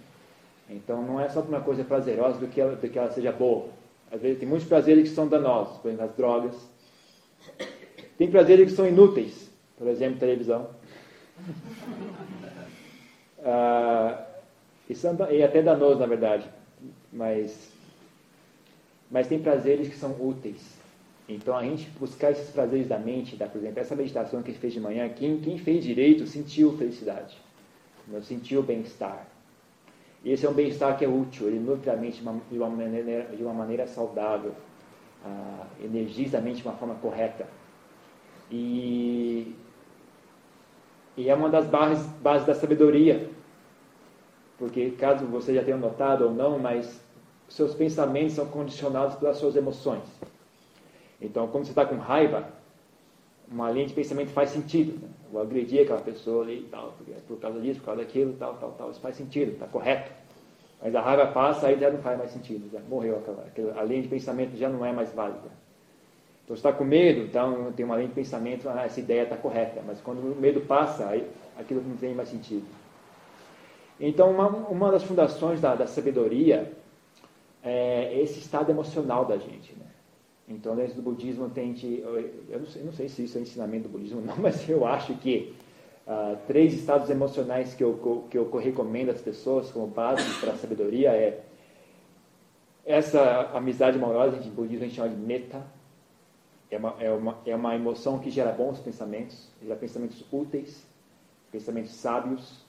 [0.71, 3.69] Então não é só uma coisa prazerosa do que ela, do que ela seja boa.
[4.13, 6.55] Às vezes tem muitos prazeres que são danosos, por exemplo, as drogas.
[8.17, 10.69] Tem prazeres que são inúteis, por exemplo, televisão.
[13.47, 14.34] Ah,
[15.31, 16.49] é até danoso, na verdade,
[17.13, 17.73] mas,
[19.11, 20.75] mas tem prazeres que são úteis.
[21.29, 24.53] Então, a gente buscar esses prazeres da mente, da, por exemplo, essa meditação que a
[24.53, 27.35] gente fez de manhã, quem, quem fez direito sentiu felicidade,
[28.23, 29.27] sentiu bem-estar.
[30.23, 33.25] E esse é um bem-estar que é útil, ele nutre a mente de uma maneira,
[33.35, 34.55] de uma maneira saudável,
[35.25, 37.47] ah, energiza a mente de uma forma correta.
[38.51, 39.55] E,
[41.17, 43.31] e é uma das bases, bases da sabedoria.
[44.59, 47.01] Porque, caso você já tenha notado ou não, mas
[47.49, 50.05] seus pensamentos são condicionados pelas suas emoções.
[51.21, 52.49] Então, quando você está com raiva,
[53.51, 55.01] uma linha de pensamento faz sentido.
[55.01, 55.09] Né?
[55.33, 58.55] Vou agredir aquela pessoa ali e tal, é por causa disso, por causa daquilo, tal,
[58.55, 58.91] tal, tal.
[58.91, 60.11] Isso faz sentido, está correto.
[60.83, 63.85] Mas a raiva passa, aí já não faz mais sentido, já morreu aquela, aquela, a
[63.85, 65.65] linha de pensamento já não é mais válida.
[66.45, 69.37] Então, você está com medo, então tem uma linha de pensamento, ah, essa ideia está
[69.37, 69.81] correta.
[69.87, 71.27] Mas quando o medo passa, aí
[71.59, 72.67] aquilo não tem mais sentido.
[73.99, 76.73] Então, uma, uma das fundações da, da sabedoria
[77.63, 79.73] é esse estado emocional da gente.
[79.73, 79.87] Né?
[80.49, 83.89] Então, dentro do budismo, tem eu não, sei, eu não sei se isso é ensinamento
[83.89, 85.55] do budismo, não, mas eu acho que
[86.07, 90.57] uh, três estados emocionais que eu, que eu recomendo às pessoas como base para a
[90.57, 91.43] sabedoria é
[92.85, 95.65] essa amizade amorosa, em budismo a gente chama de metta,
[96.71, 100.87] é uma, é, uma, é uma emoção que gera bons pensamentos, gera pensamentos úteis,
[101.51, 102.64] pensamentos sábios,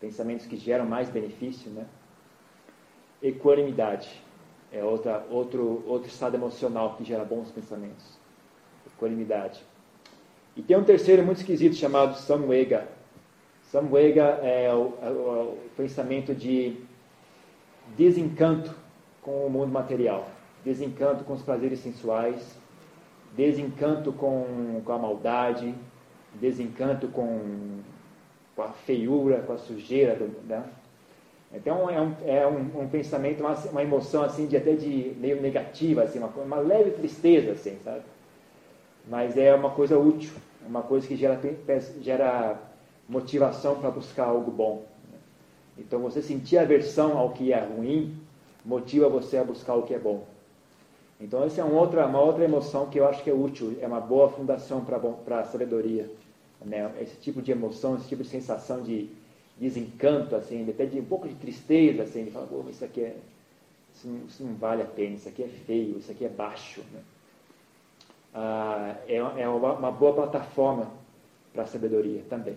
[0.00, 1.86] pensamentos que geram mais benefício, né?
[3.22, 4.08] Equanimidade
[4.72, 8.18] é outra, outro, outro estado emocional que gera bons pensamentos.
[8.86, 9.62] Equanimidade.
[10.56, 12.88] E tem um terceiro muito esquisito chamado Samvega.
[13.64, 16.76] Samvega é o, é o, é pensamento de
[17.96, 18.74] desencanto
[19.22, 20.28] com o mundo material,
[20.64, 22.58] desencanto com os prazeres sensuais,
[23.36, 25.74] desencanto com, com a maldade,
[26.34, 27.80] desencanto com,
[28.60, 30.62] com a feiura, com a sujeira, né?
[31.52, 35.40] Então é um, é um, um pensamento, uma, uma, emoção assim de até de meio
[35.40, 38.02] negativa, assim, uma, uma leve tristeza, assim, sabe?
[39.08, 40.32] Mas é uma coisa útil,
[40.64, 41.40] uma coisa que gera,
[42.02, 42.58] gera
[43.08, 44.84] motivação para buscar algo bom.
[45.10, 45.18] Né?
[45.78, 48.14] Então você sentir aversão ao que é ruim
[48.64, 50.24] motiva você a buscar o que é bom.
[51.18, 53.86] Então essa é uma outra, uma outra emoção que eu acho que é útil, é
[53.86, 56.08] uma boa fundação para a sabedoria.
[56.64, 56.92] Né?
[57.00, 59.08] Esse tipo de emoção, esse tipo de sensação de
[59.58, 63.16] desencanto, assim, até de um pouco de tristeza, assim, de falar, isso aqui é,
[63.94, 66.80] isso não, isso não, vale a pena, isso aqui é feio, isso aqui é baixo.
[66.92, 67.00] Né?
[68.34, 70.90] Ah, é, é uma, uma boa plataforma
[71.52, 72.56] para a sabedoria também.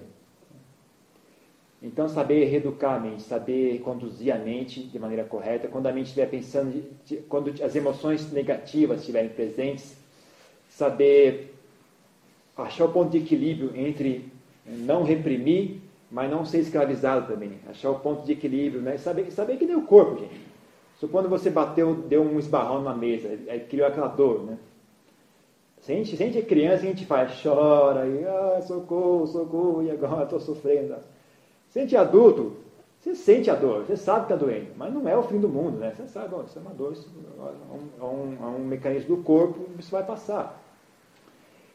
[1.81, 6.05] Então, saber reeducar a mente, saber conduzir a mente de maneira correta, quando a mente
[6.05, 6.81] estiver pensando,
[7.27, 9.97] quando as emoções negativas estiverem presentes,
[10.69, 11.52] saber
[12.57, 14.31] achar o ponto de equilíbrio entre
[14.65, 15.81] não reprimir
[16.13, 17.53] mas não ser escravizado também.
[17.67, 18.97] Achar o ponto de equilíbrio, né?
[18.97, 20.39] Saber, saber que nem o corpo, gente.
[20.99, 24.59] Supondo você bateu, deu um esbarrão na mesa, aí criou aquela dor, né?
[25.81, 29.25] Se a gente, se a gente é criança, a gente faz, chora, e ah, socorro,
[29.25, 30.95] socorro, e agora estou sofrendo.
[31.71, 32.57] Se a gente é adulto,
[32.99, 35.49] você sente a dor, você sabe que está doendo, mas não é o fim do
[35.49, 35.93] mundo, né?
[35.97, 39.17] Você sabe, oh, isso é uma dor, isso é um, é um, é um mecanismo
[39.17, 40.63] do corpo, isso vai passar.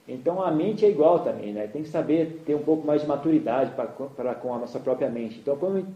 [0.09, 1.67] Então a mente é igual também, né?
[1.67, 5.39] Tem que saber ter um pouco mais de maturidade para com a nossa própria mente.
[5.39, 5.87] Então quando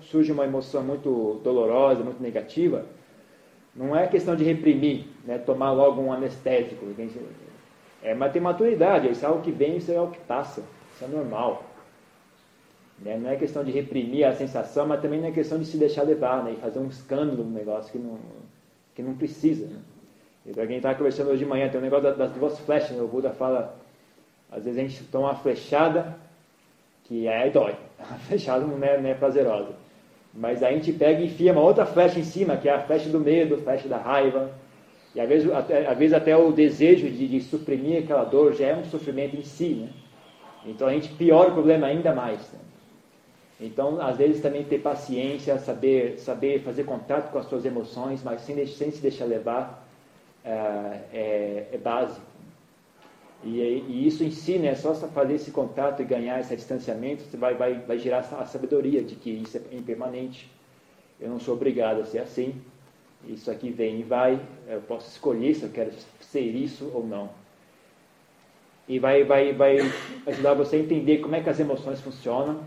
[0.00, 2.86] surge uma emoção muito dolorosa, muito negativa,
[3.76, 5.36] não é questão de reprimir, né?
[5.36, 6.86] Tomar logo um anestésico.
[8.02, 10.62] É, mas tem maturidade, isso é algo que vem, isso é algo que passa,
[10.94, 11.64] isso é normal.
[13.00, 13.18] Né?
[13.18, 16.04] Não é questão de reprimir a sensação, mas também não é questão de se deixar
[16.04, 16.52] levar, né?
[16.52, 18.18] E fazer um escândalo no negócio que não,
[18.94, 19.66] que não precisa.
[19.66, 19.78] Né?
[20.48, 23.02] Então, quem estava conversando hoje de manhã, tem um negócio das duas flechas, né?
[23.02, 23.76] o Buda fala,
[24.50, 26.16] às vezes a gente toma uma flechada,
[27.04, 29.74] que aí dói, a flechada não é, não é prazerosa.
[30.32, 32.80] Mas aí a gente pega e enfia uma outra flecha em cima, que é a
[32.80, 34.50] flecha do medo, a flecha da raiva.
[35.14, 38.68] E às vezes até, às vezes até o desejo de, de suprimir aquela dor já
[38.68, 39.74] é um sofrimento em si.
[39.74, 39.90] Né?
[40.64, 42.40] Então a gente piora o problema ainda mais.
[42.52, 42.58] Né?
[43.60, 48.42] Então, às vezes também ter paciência, saber, saber fazer contato com as suas emoções, mas
[48.42, 49.87] sem, sem se deixar levar
[50.48, 52.26] é, é, é básico.
[53.44, 57.54] E, e, isso ensina, é só fazer esse contato e ganhar esse distanciamento, você vai,
[57.54, 60.50] vai, vai gerar a sabedoria de que isso é impermanente.
[61.20, 62.60] Eu não sou obrigado a ser assim.
[63.26, 64.40] Isso aqui vem e vai.
[64.66, 67.30] Eu posso escolher se eu quero ser isso ou não.
[68.88, 69.78] E vai, vai, vai
[70.26, 72.62] ajudar você a entender como é que as emoções funcionam.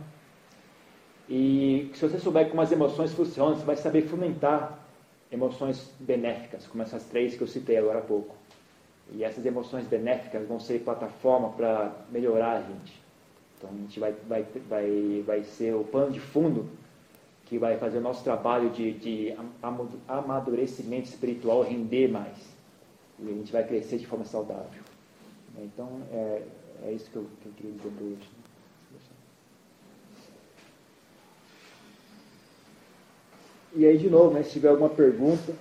[1.27, 4.77] E se você souber como as emoções funcionam, você vai saber fomentar
[5.31, 8.35] emoções benéficas, como essas três que eu citei agora há pouco.
[9.13, 13.01] E essas emoções benéficas vão ser plataforma para melhorar a gente.
[13.57, 16.69] Então a gente vai, vai, vai, vai ser o pano de fundo
[17.45, 19.35] que vai fazer o nosso trabalho de, de
[20.07, 22.37] amadurecimento espiritual render mais.
[23.19, 24.81] e a gente vai crescer de forma saudável.
[25.57, 26.43] Então, é,
[26.83, 28.40] é isso que eu, que eu queria dizer para hoje.
[33.73, 35.55] E aí, de novo, né, se tiver alguma pergunta,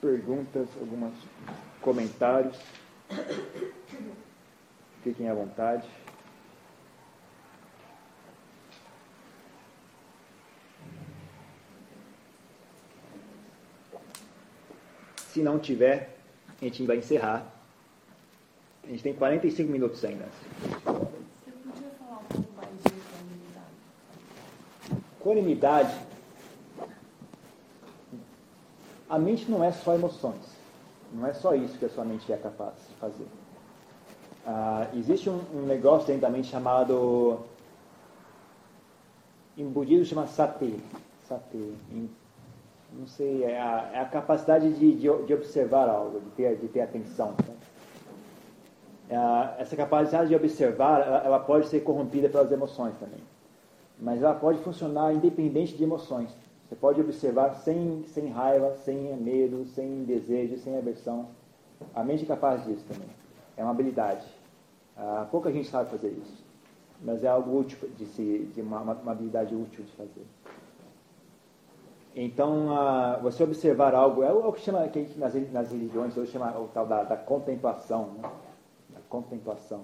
[0.00, 1.14] perguntas, alguns
[1.80, 2.56] comentários,
[5.04, 5.88] fiquem à vontade.
[15.28, 16.16] Se não tiver,
[16.60, 17.46] a gente vai encerrar.
[18.82, 20.24] A gente tem 45 minutos ainda.
[20.24, 23.74] Você podia falar um pouco mais de equanimidade?
[25.20, 26.15] Equanimidade.
[29.08, 30.56] A mente não é só emoções.
[31.12, 33.26] Não é só isso que a sua mente é capaz de fazer.
[34.44, 37.40] Ah, existe um, um, negócio dentro da mente chamado.
[39.56, 40.78] Em budismo chama sati.
[41.24, 41.74] Sati.
[41.90, 42.10] Em,
[42.92, 46.68] não sei, é a, é a capacidade de, de, de, observar algo, de ter, de
[46.68, 47.34] ter atenção.
[47.46, 47.54] Né?
[49.58, 53.20] essa capacidade de observar, ela, ela pode ser corrompida pelas emoções também.
[54.00, 56.30] Mas ela pode funcionar independente de emoções.
[56.68, 61.28] Você pode observar sem, sem raiva, sem medo, sem desejo, sem aversão.
[61.94, 63.08] A mente é capaz disso também.
[63.56, 64.26] É uma habilidade.
[64.96, 66.44] Ah, pouca gente sabe fazer isso.
[67.00, 70.26] Mas é algo útil, de, se, de uma, uma habilidade útil de fazer.
[72.16, 76.58] Então, ah, você observar algo, é o que chama, que nas, nas religiões hoje chama
[76.58, 78.14] o tal da, da contemplação.
[78.14, 78.30] Né?
[78.88, 79.82] Da contemplação.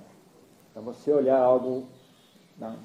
[0.70, 1.87] Então, você olhar algo
[2.59, 2.76] não,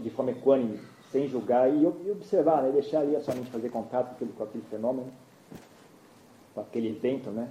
[0.00, 0.80] de forma equânime,
[1.14, 2.72] sem julgar e, e observar, né?
[2.72, 5.12] deixar ali a sua mente fazer contato com aquele, com aquele fenômeno,
[6.52, 7.48] com aquele evento, né?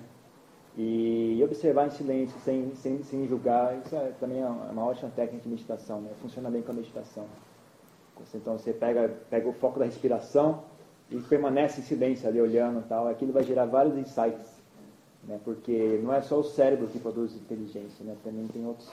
[0.76, 5.10] E, e observar em silêncio, sem, sem, sem julgar, isso é, também é uma ótima
[5.16, 6.12] técnica de meditação, né?
[6.22, 7.26] Funciona bem com a meditação.
[8.36, 10.64] Então você pega, pega o foco da respiração
[11.10, 14.60] e permanece em silêncio ali olhando e tal, aquilo vai gerar vários insights,
[15.24, 15.40] né?
[15.46, 18.18] Porque não é só o cérebro que produz inteligência, né?
[18.26, 18.92] Também tem outros,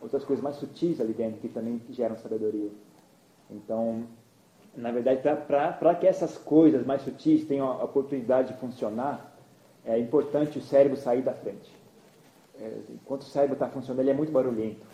[0.00, 2.70] outras coisas mais sutis ali dentro que também geram sabedoria.
[3.54, 4.04] Então,
[4.76, 9.32] na verdade, para que essas coisas mais sutis tenham a oportunidade de funcionar,
[9.84, 11.72] é importante o cérebro sair da frente.
[12.60, 14.84] É, enquanto o cérebro está funcionando, ele é muito barulhento.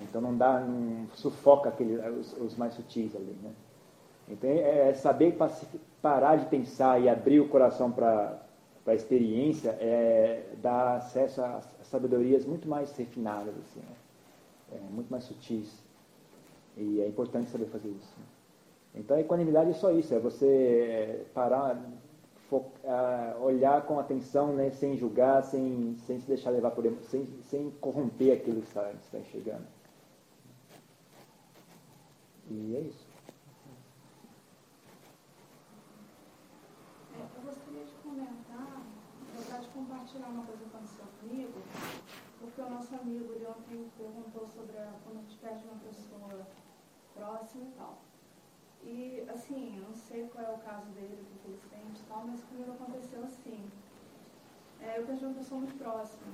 [0.00, 3.36] Então não dá, não sufoca aquele, os, os mais sutis ali.
[3.42, 3.50] Né?
[4.28, 5.36] Então é, é saber
[6.00, 8.40] parar de pensar e abrir o coração para
[8.86, 13.94] a experiência, é, dá acesso a, a sabedorias muito mais refinadas, assim, né?
[14.72, 15.89] é, muito mais sutis.
[16.80, 18.16] E é importante saber fazer isso.
[18.94, 21.78] Então a equanimidade é só isso, é você é, parar,
[22.48, 27.70] focar, olhar com atenção, né, sem julgar, sem, sem se deixar levar por sem, sem
[27.82, 29.66] corromper aquilo que está, está enxergando.
[32.48, 33.06] E é isso.
[37.14, 38.82] É, eu gostaria de comentar,
[39.28, 41.60] na verdade, compartilhar uma coisa que aconteceu comigo,
[42.40, 46.46] porque o nosso amigo ele ontem perguntou sobre a, quando a gente perde uma pessoa
[47.20, 47.98] próxima e tal.
[48.82, 52.06] E, assim, eu não sei qual é o caso dele, o que ele sente e
[52.06, 53.70] tal, mas comigo aconteceu assim.
[54.80, 56.32] É, eu perdi uma pessoa muito próxima.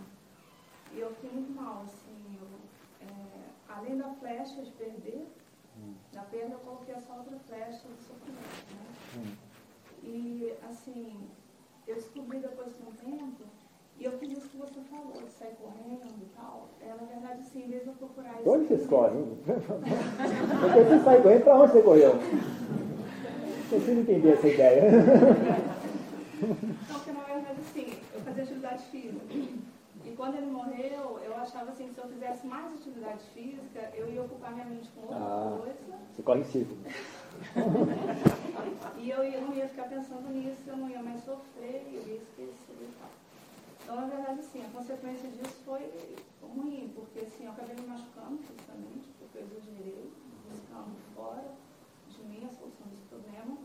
[0.92, 2.38] E eu fiquei muito mal, assim.
[2.40, 5.26] Eu, é, além da flecha de perder,
[5.76, 5.94] hum.
[6.12, 8.86] na perda eu coloquei essa outra flecha do sofrimento, né?
[9.16, 9.36] Hum.
[10.04, 11.28] E, assim,
[11.88, 13.42] eu descobri depois de um tempo
[13.98, 16.68] e eu fiz isso que você falou, de sair correndo e tal.
[16.80, 18.50] É, na verdade, assim, em vez de eu procurar isso.
[18.50, 19.38] Onde vocês correm?
[19.44, 22.10] Porque você sai correndo, para onde você correu?
[22.10, 24.82] Eu preciso entender essa ideia.
[26.88, 29.24] Não, porque na verdade, assim, eu fazia atividade física.
[30.04, 34.08] E quando ele morreu, eu achava assim que se eu fizesse mais atividade física, eu
[34.08, 35.98] ia ocupar minha mente com outra ah, coisa.
[36.14, 36.78] Você corre em círculo.
[38.98, 42.76] e eu não ia ficar pensando nisso, eu não ia mais sofrer, eu ia esquecer
[42.80, 43.15] e tal.
[43.86, 45.88] Então, na verdade, sim, a consequência disso foi
[46.42, 50.12] ruim, porque assim, eu acabei me machucando fisicamente, porque eu exagerei,
[50.50, 51.54] buscando fora
[52.08, 53.56] de mim a solução desse problema.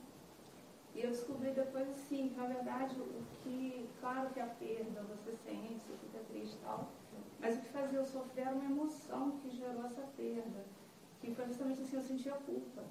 [0.93, 5.35] E eu descobri depois, assim, que na verdade o que, claro que a perda você
[5.43, 6.91] sente, você fica triste e tal,
[7.39, 10.63] mas o que fazia eu sofrer era uma emoção que gerou essa perda,
[11.19, 12.83] que foi justamente assim, eu sentia culpa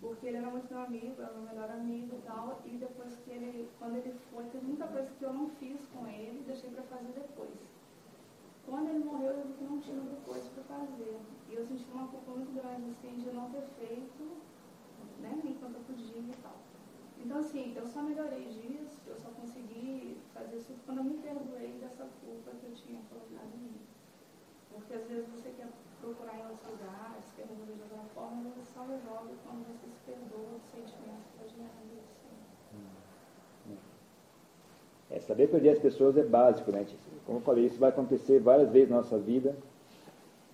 [0.00, 3.30] porque ele era muito meu amigo, era meu melhor amigo e tal, e depois que
[3.30, 6.82] ele, quando ele foi, teve muita coisa que eu não fiz com ele, deixei para
[6.84, 7.58] fazer depois.
[8.66, 11.20] Quando ele morreu, eu vi que não tinha outra coisa para fazer.
[11.48, 14.42] E eu senti uma culpa muito grande, assim, de não ter feito,
[15.20, 16.56] né, enquanto eu podia e tal.
[17.18, 21.78] Então, assim, eu só melhorei disso, eu só consegui fazer isso quando eu me perdoei
[21.80, 23.80] dessa culpa que eu tinha colocado em mim.
[24.70, 25.68] Porque às vezes você quer
[26.06, 29.98] procurar em outros lugares, quer resolver de alguma forma, mas só resolve quando você se
[30.06, 32.16] perdoa do sentimento que está gerando isso.
[35.10, 36.86] É, saber perder as pessoas é básico, né?
[37.24, 39.56] Como eu falei, isso vai acontecer várias vezes na nossa vida.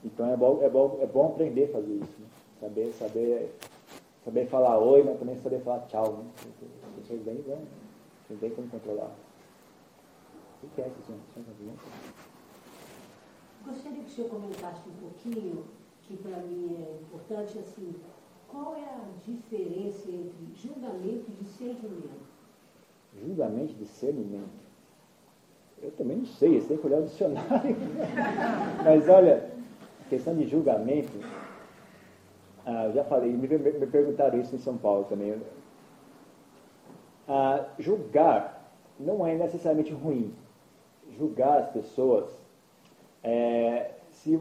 [0.05, 2.21] Então é bom, é bom, é bom aprender a fazer isso.
[2.21, 2.27] Né?
[2.61, 3.55] Saber, saber,
[4.25, 6.13] saber falar oi, mas também saber falar tchau.
[6.19, 6.25] Né?
[6.87, 7.63] As pessoas bem vão,
[8.31, 9.11] não tem como controlar.
[10.63, 12.32] O que é isso, gente?
[13.65, 15.65] Gostaria que o senhor comentasse um pouquinho,
[16.03, 17.95] que para mim é importante, assim,
[18.49, 22.33] qual é a diferença entre julgamento e discernimento?
[23.19, 24.63] Julgamento e discernimento?
[25.83, 27.77] Eu também não sei, você tem que olhar o dicionário.
[28.85, 29.51] Mas olha,
[30.09, 31.13] questão de julgamento,
[32.65, 35.41] ah, eu já falei, me, me, perguntaram isso em São Paulo também.
[37.27, 40.35] Ah, julgar não é necessariamente ruim.
[41.17, 42.31] Julgar as pessoas,
[43.23, 44.37] é, se,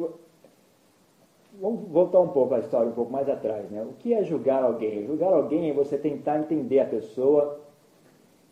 [1.60, 3.70] vamos voltar um pouco a história, um pouco mais atrás.
[3.70, 3.82] Né?
[3.84, 5.06] O que é julgar alguém?
[5.06, 7.60] Julgar alguém é você tentar entender a pessoa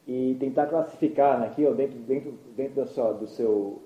[0.07, 3.82] e tentar classificar naquilo dentro, dentro, dentro da sua, do seu,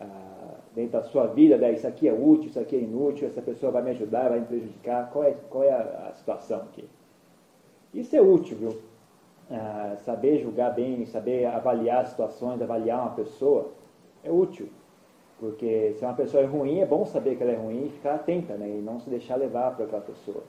[0.00, 1.72] ah, dentro da sua vida, né?
[1.72, 4.46] isso aqui é útil, isso aqui é inútil, essa pessoa vai me ajudar, vai me
[4.46, 6.86] prejudicar, qual é, qual é a, a situação aqui?
[7.94, 8.78] Isso é útil, viu?
[9.50, 13.72] Ah, saber julgar bem, saber avaliar situações, avaliar uma pessoa,
[14.22, 14.68] é útil.
[15.44, 18.14] Porque se uma pessoa é ruim, é bom saber que ela é ruim e ficar
[18.14, 18.66] atenta, né?
[18.66, 20.42] E não se deixar levar por aquela pessoa.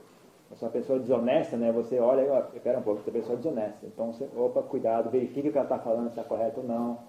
[0.56, 1.70] Se uma pessoa desonesta, né?
[1.74, 3.86] Você olha e espera um pouco, essa pessoa é desonesta.
[3.86, 7.00] Então, você, opa, cuidado, verifique o que ela está falando, se está correto ou não.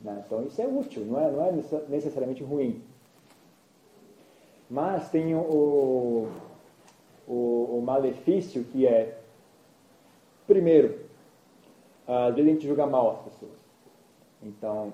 [0.00, 0.20] Né?
[0.26, 1.52] Então, isso é útil, não é, não é
[1.88, 2.82] necessariamente ruim.
[4.68, 6.28] Mas tem o,
[7.28, 9.16] o, o malefício que é,
[10.44, 11.02] primeiro,
[12.04, 13.52] às vezes a gente julga mal as pessoas.
[14.42, 14.92] Então,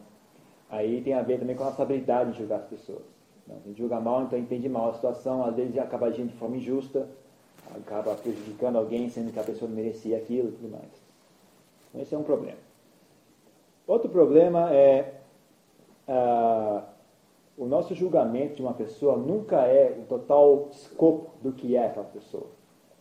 [0.71, 3.03] Aí tem a ver também com a nossa habilidade de julgar as pessoas.
[3.49, 6.57] A gente julga mal, então entende mal a situação, às vezes acaba agindo de forma
[6.57, 7.07] injusta,
[7.75, 11.03] acaba prejudicando alguém, sendo que a pessoa não merecia aquilo e tudo mais.
[11.89, 12.59] Então esse é um problema.
[13.87, 15.21] Outro problema é
[16.09, 16.85] ah,
[17.57, 22.07] o nosso julgamento de uma pessoa nunca é o total escopo do que é aquela
[22.07, 22.47] pessoa.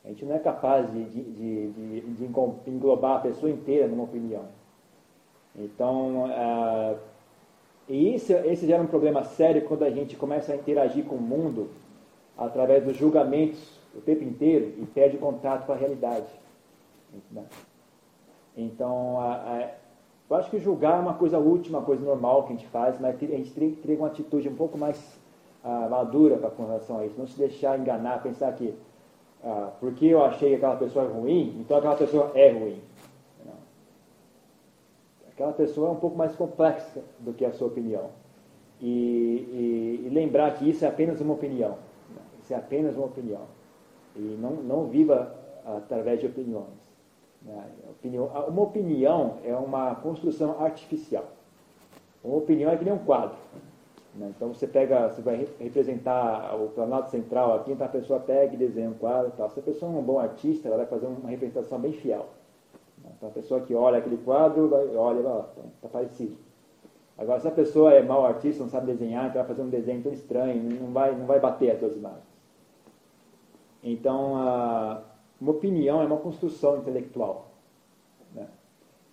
[0.03, 2.26] A gente não é capaz de, de, de, de
[2.68, 4.43] englobar a pessoa inteira numa opinião.
[5.55, 6.95] Então, ah,
[7.88, 11.21] e isso, esse gera um problema sério quando a gente começa a interagir com o
[11.21, 11.69] mundo
[12.38, 16.27] através dos julgamentos o tempo inteiro e perde contato com a realidade.
[18.57, 19.69] Então, a, a,
[20.29, 22.99] eu acho que julgar é uma coisa útil, uma coisa normal que a gente faz,
[22.99, 25.19] mas a gente tem que ter uma atitude um pouco mais
[25.63, 27.15] ah, madura pra, com relação a isso.
[27.17, 28.73] Não se deixar enganar, pensar que
[29.43, 32.81] ah, porque eu achei aquela pessoa ruim, então aquela pessoa é ruim.
[35.34, 38.09] Aquela pessoa é um pouco mais complexa do que a sua opinião.
[38.79, 41.77] E, e, e lembrar que isso é apenas uma opinião.
[42.41, 43.41] Isso é apenas uma opinião.
[44.15, 45.34] E não, não viva
[45.65, 46.84] através de opiniões.
[47.41, 47.61] Né?
[48.47, 51.25] uma opinião é uma construção artificial.
[52.23, 53.36] Uma opinião é que nem um quadro.
[54.15, 54.31] Né?
[54.36, 58.57] Então você pega, você vai representar o Planalto Central aqui, então a pessoa pega e
[58.57, 59.49] desenha um quadro e tal.
[59.49, 62.27] Se a pessoa é um bom artista, ela vai fazer uma representação bem fiel.
[63.24, 66.36] Então a pessoa que olha aquele quadro, vai, olha, está tá parecido.
[67.17, 70.03] Agora, se a pessoa é mau artista, não sabe desenhar, então vai fazer um desenho
[70.03, 72.26] tão estranho, não vai, não vai bater as duas imagens.
[73.82, 75.03] Então, a,
[75.39, 77.51] uma opinião é uma construção intelectual.
[78.36, 78.45] Né?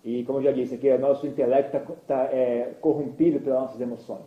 [0.03, 3.79] E, como eu já disse, aqui, o nosso intelecto está tá, é, corrompido pelas nossas
[3.79, 4.25] emoções.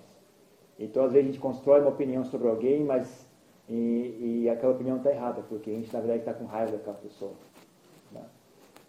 [0.79, 3.29] Então, às vezes, a gente constrói uma opinião sobre alguém, mas
[3.69, 6.97] e, e aquela opinião está errada, porque a gente, na verdade, está com raiva daquela
[6.97, 7.33] pessoa.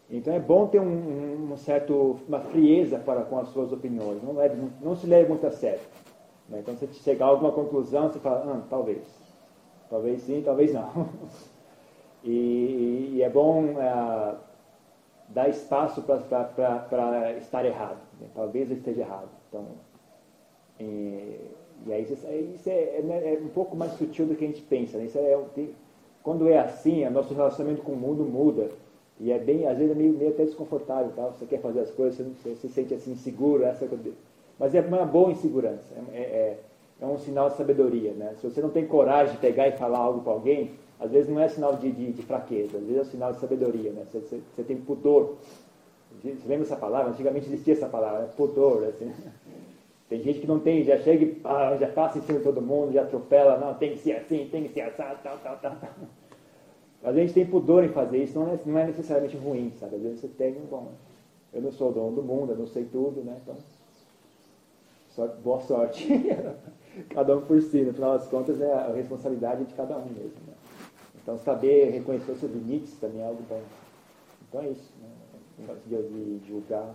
[0.10, 4.34] Então é bom ter um, um certo, uma frieza para com as suas opiniões, não,
[4.34, 5.82] leve, não se leve muito a sério.
[6.48, 6.60] Né?
[6.60, 9.04] Então você chegar a alguma conclusão, você fala, ah, talvez.
[9.90, 11.10] Talvez sim, talvez não.
[12.24, 14.36] e, e, é bom é,
[15.30, 18.00] dar espaço para estar errado.
[18.20, 18.28] Né?
[18.36, 19.30] Talvez eu esteja errado.
[19.50, 19.66] Então,
[20.80, 21.40] e,
[21.88, 24.62] e aí isso, isso é, é, é, um pouco mais sutil do que a gente
[24.62, 25.00] pensa.
[25.00, 25.08] Né?
[25.16, 25.40] É,
[26.22, 28.70] quando é assim, o nosso relacionamento com o mundo muda
[29.20, 31.28] e é bem, às vezes é meio, meio até desconfortável, tá?
[31.28, 33.88] você quer fazer as coisas, você, não, você se sente assim inseguro, essa
[34.60, 36.60] mas é uma boa insegurança, é, é,
[37.02, 38.12] é, um sinal de sabedoria.
[38.12, 38.36] Né?
[38.40, 41.40] Se você não tem coragem de pegar e falar algo para alguém, às vezes não
[41.40, 43.92] é sinal de, de, de, fraqueza, às vezes é um sinal de sabedoria.
[43.92, 44.06] Né?
[44.10, 45.36] Você, você, você tem pudor.
[46.24, 47.12] Você lembra essa palavra?
[47.12, 48.30] Antigamente existia essa palavra, né?
[48.36, 48.86] pudor.
[48.86, 49.12] Assim.
[50.08, 52.62] Tem gente que não tem, já chega e ah, já passa em cima de todo
[52.62, 55.58] mundo, já atropela, não, tem que ser assim, tem que ser assim, tal, tal, tal.
[55.58, 55.90] tal.
[57.14, 59.96] Vezes a gente tem pudor em fazer isso, não é, não é necessariamente ruim, sabe?
[59.96, 60.92] Às vezes você tem um bom.
[61.54, 63.40] Eu não sou dono do mundo, eu não sei tudo, né?
[63.42, 63.56] Então,
[65.44, 66.08] boa sorte.
[67.10, 70.40] cada um por si, no final das contas é a responsabilidade de cada um mesmo.
[70.48, 70.54] Né?
[71.22, 73.62] Então saber reconhecer seus limites também é algo bom.
[74.48, 75.76] Então é isso, né?
[75.88, 76.94] de, de julgar.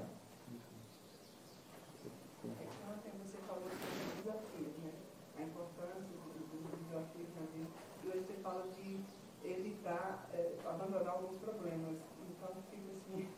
[8.42, 8.98] fala de
[9.44, 11.96] evitar, é, abandonar alguns problemas.
[12.28, 13.28] Então, fica assim,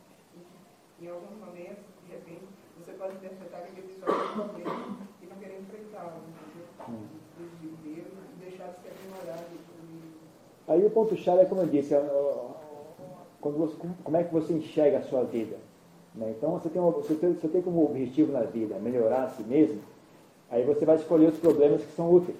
[1.00, 2.46] em alguns momentos, de repente,
[2.78, 3.16] você pode
[10.68, 12.00] Aí o ponto-chave é, como eu disse, é,
[13.40, 15.56] quando você, como é que você enxerga a sua vida.
[16.14, 16.34] Né?
[16.36, 19.80] Então, você tem, você, tem, você tem como objetivo na vida melhorar a si mesmo,
[20.50, 22.38] aí você vai escolher os problemas que são úteis.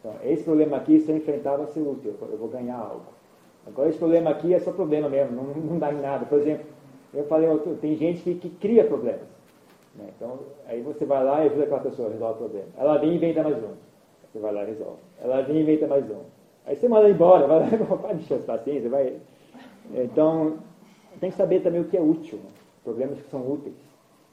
[0.00, 3.06] Então, esse problema aqui, se eu enfrentar, vai ser útil, eu vou ganhar algo.
[3.66, 6.26] Agora, esse problema aqui é só problema mesmo, não, não dá em nada.
[6.26, 6.66] Por exemplo,
[7.12, 7.48] eu falei,
[7.80, 9.35] tem gente que, que cria problemas.
[9.98, 10.08] Né?
[10.16, 12.68] Então, aí você vai lá e ajuda aquela pessoa a resolver o problema.
[12.76, 13.74] Ela vem e inventa mais um.
[14.32, 14.98] Você vai lá e resolve.
[15.20, 16.20] Ela vem e inventa mais um.
[16.66, 17.66] Aí você manda embora, vai lá,
[17.96, 19.16] vai encher as paciências, vai.
[19.94, 20.58] Então,
[21.20, 22.50] tem que saber também o que é útil, né?
[22.82, 23.74] problemas que são úteis.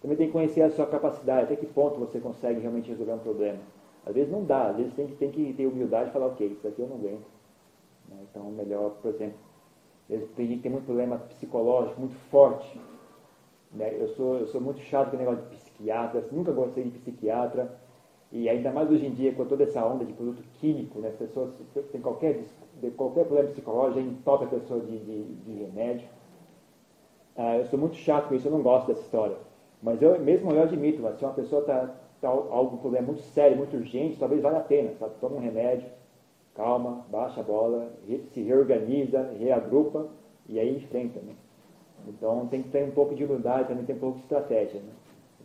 [0.02, 3.20] Também tem que conhecer a sua capacidade, até que ponto você consegue realmente resolver um
[3.20, 3.60] problema.
[4.06, 6.46] Às vezes não dá, às vezes tem que, tem que ter humildade e falar, ok,
[6.48, 7.26] isso aqui eu não aguento.
[8.10, 8.18] Né?
[8.30, 9.38] Então, melhor, por exemplo,
[10.08, 12.80] que tem muito problema psicológico, muito forte.
[13.74, 13.96] Né?
[14.00, 17.72] Eu, sou, eu sou muito chato com o negócio de psiquiatra, nunca gostei de psiquiatra.
[18.32, 21.10] E ainda mais hoje em dia, com toda essa onda de produto químico, né?
[21.10, 21.54] as pessoas
[21.92, 22.42] têm qualquer,
[22.98, 26.08] qualquer problema psicológico, já entope a pessoa de, de, de remédio.
[27.36, 29.38] Ah, eu sou muito chato com isso, eu não gosto dessa história.
[29.82, 33.58] Mas eu, mesmo eu admito, mas se uma pessoa está tá algum problema muito sério,
[33.58, 35.14] muito urgente, talvez valha a pena, sabe?
[35.20, 35.88] Toma um remédio,
[36.56, 37.92] calma, baixa a bola,
[38.32, 40.08] se reorganiza, reagrupa
[40.48, 41.34] e aí enfrenta, né?
[42.08, 44.92] Então tem que ter um pouco de humildade, também tem um pouco de estratégia, né?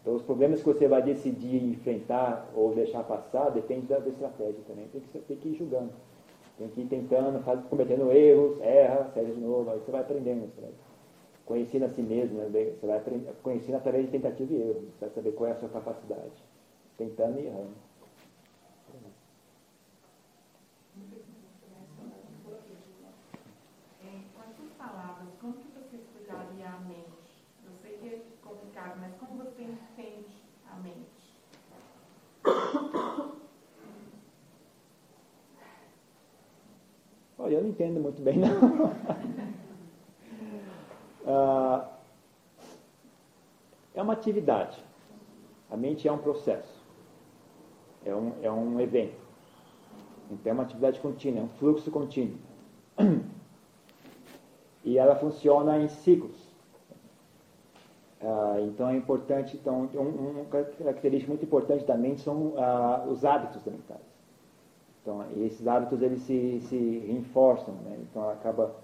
[0.00, 4.60] Então os problemas que você vai decidir enfrentar ou deixar passar depende da, da estratégia
[4.66, 4.86] também.
[4.88, 5.90] Tem que, tem que ir julgando.
[6.56, 10.48] Tem que ir tentando, faz, cometendo erros, erra, segue de novo, aí você vai aprendendo.
[10.54, 10.70] Você vai
[11.44, 12.48] conhecendo a si mesmo, né?
[12.48, 14.82] você vai aprender, conhecendo através de tentativa e erro.
[14.92, 16.44] Você vai saber qual é a sua capacidade.
[16.96, 17.87] Tentando e errando.
[37.48, 38.50] Olha, eu não entendo muito bem, não.
[41.26, 41.88] ah,
[43.94, 44.78] é uma atividade.
[45.70, 46.78] A mente é um processo.
[48.04, 49.16] É um, é um evento.
[50.30, 52.36] Então é uma atividade contínua, é um fluxo contínuo.
[54.84, 56.36] E ela funciona em ciclos.
[58.22, 63.22] Ah, então é importante, então, um, uma característica muito importante da mente são ah, os
[63.22, 64.17] hábitos mentais.
[65.08, 67.96] Então, esses hábitos eles se, se reforçam, né?
[68.02, 68.74] então acaba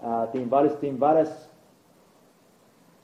[0.00, 1.50] ah, tem vários tem várias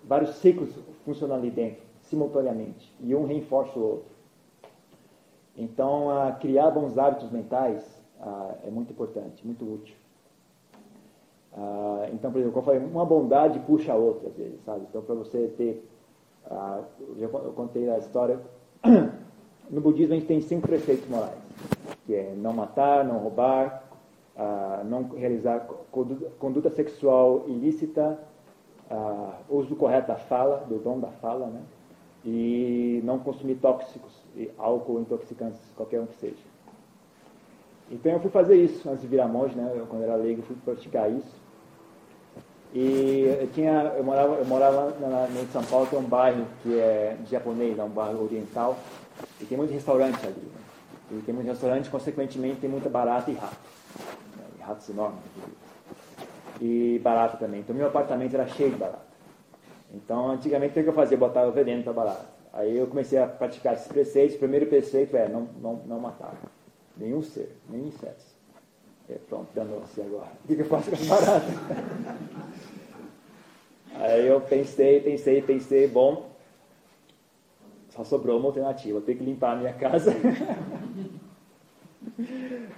[0.03, 4.17] vários ciclos funcionando ali dentro simultaneamente e um reforça o outro.
[5.55, 7.85] Então, ah, criar bons hábitos mentais
[8.23, 9.95] ah, é muito importante, muito útil.
[11.53, 14.87] Ah, então, por exemplo, como eu falei, uma bondade puxa a outra às vezes, sabe?
[14.89, 15.87] Então, para você ter,
[17.19, 18.41] eu contei a história
[19.69, 21.46] no budismo a gente tem cinco preceitos morais
[22.07, 23.83] que é não matar, não roubar,
[24.37, 25.67] uh, não realizar
[26.39, 28.19] conduta, sexual ilícita,
[28.91, 31.63] uh, uso correto da fala, do dom da fala, né?
[32.27, 34.13] e não consumir tóxicos,
[34.59, 36.57] álcool, intoxicantes, qualquer um que seja.
[37.89, 39.73] Então eu fui fazer isso antes de virar monge, né?
[39.77, 41.47] Eu, quando era leigo, fui praticar isso.
[42.75, 46.77] E eu tinha, eu morava, eu morava na, em São Paulo, tem um bairro que
[46.79, 48.77] é japonês, é um bairro oriental,
[49.41, 50.35] e tem muitos restaurantes ali.
[50.35, 50.66] Né?
[51.11, 53.57] E tem muitos restaurantes, consequentemente, tem muita barata e rato.
[54.59, 55.21] E ratos enormes.
[56.61, 57.61] E barata também.
[57.61, 59.07] Então, meu apartamento era cheio de barata.
[59.95, 61.15] Então, antigamente, o que eu fazia?
[61.15, 62.27] Eu botava veneno para barata.
[62.53, 64.37] Aí eu comecei a praticar esses preceitos.
[64.37, 66.35] O primeiro preceito é não, não, não matar
[66.97, 68.25] nenhum ser, nem insetos.
[69.09, 70.33] É, pronto, danou-se agora.
[70.45, 71.55] O que eu faço com as baratas?
[73.95, 76.31] Aí eu pensei, pensei, pensei, bom,
[77.97, 80.13] só sobrou uma alternativa, tenho que limpar a minha casa.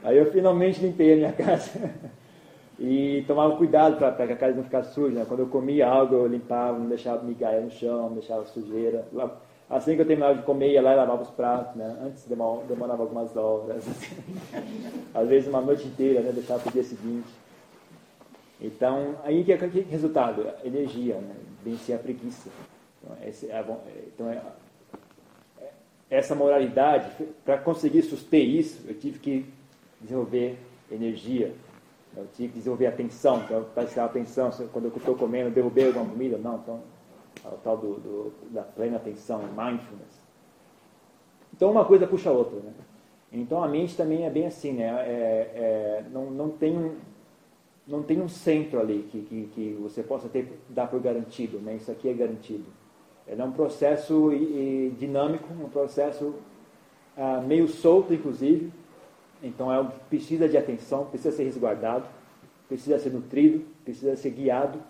[0.03, 1.91] Aí eu finalmente limpei a minha casa.
[2.79, 5.19] E tomava cuidado para que a casa não ficasse suja.
[5.19, 5.25] Né?
[5.27, 9.05] Quando eu comia algo, eu limpava, não deixava migalha no chão, não deixava sujeira.
[9.69, 11.75] Assim que eu terminava de comer, ia lá e lavava os pratos.
[11.75, 11.97] Né?
[12.03, 13.85] Antes demorava algumas horas.
[15.13, 16.31] Às vezes uma noite inteira, né?
[16.33, 17.29] deixava para o dia seguinte.
[18.61, 20.47] Então, aí que, que resultado?
[20.65, 21.35] Energia, né?
[21.65, 22.49] vencer a preguiça.
[23.03, 23.65] Então, esse é,
[24.15, 24.41] então é,
[26.11, 27.11] essa moralidade,
[27.45, 29.47] para conseguir suster isso, eu tive que
[30.01, 30.59] desenvolver
[30.91, 31.55] energia,
[32.17, 36.39] eu tive que desenvolver atenção, então, prestar atenção, quando eu estou comendo, derrubei alguma comida,
[36.39, 36.83] não, então,
[37.45, 40.19] é o tal do, do, da plena atenção, mindfulness.
[41.55, 42.73] Então uma coisa puxa a outra, né?
[43.33, 44.85] Então a mente também é bem assim, né?
[44.85, 46.97] É, é, não, não, tem
[47.87, 51.77] não tem um centro ali que, que, que você possa ter, dar por garantido, né?
[51.77, 52.65] Isso aqui é garantido.
[53.29, 54.31] É um processo
[54.99, 56.35] dinâmico, um processo
[57.17, 58.73] ah, meio solto, inclusive.
[59.43, 62.07] Então é, precisa de atenção, precisa ser resguardado,
[62.67, 64.81] precisa ser nutrido, precisa ser guiado.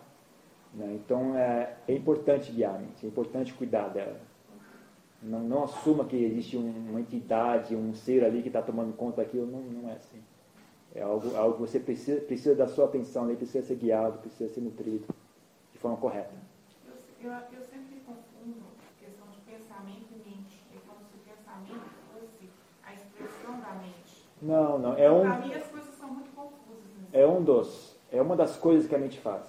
[0.75, 0.99] Né?
[1.05, 4.21] Então é, é importante guiar a mente, é importante cuidar dela.
[5.23, 9.23] Não, não assuma que existe um, uma entidade, um ser ali que está tomando conta
[9.23, 9.47] daquilo.
[9.47, 10.23] Não, não é assim.
[10.95, 14.61] É algo, algo que você precisa, precisa da sua atenção, precisa ser guiado, precisa ser
[14.61, 15.07] nutrido
[15.73, 16.33] de forma correta.
[17.21, 18.65] Eu, eu, eu sempre confundo
[18.99, 20.63] questão de pensamento e mente.
[20.75, 22.49] É como se o pensamento fosse
[22.85, 24.28] a expressão da mente.
[24.41, 24.97] Não, não.
[24.97, 27.13] É um, Para mim as coisas são muito confusas.
[27.13, 27.97] É um dos.
[28.11, 29.43] É uma das coisas que a mente faz.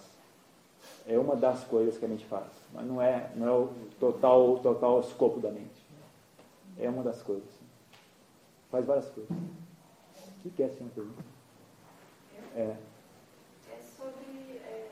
[1.07, 2.47] É uma das coisas que a mente faz.
[2.73, 3.69] Mas não é, não é o
[3.99, 5.85] total, total escopo da mente.
[6.77, 7.49] É uma das coisas.
[8.71, 9.31] Faz várias coisas.
[10.45, 10.67] O que, é?
[12.55, 12.77] É.
[13.71, 14.89] É sobre é,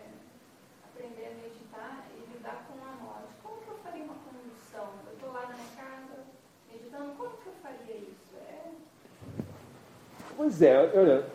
[0.84, 3.34] aprender a meditar e lidar com a morte.
[3.43, 4.89] Como que eu faria uma condução?
[5.08, 6.24] Eu estou lá na minha casa
[6.72, 8.36] meditando, como que eu faria isso?
[8.36, 8.72] É,
[10.38, 11.25] Pois é, olha.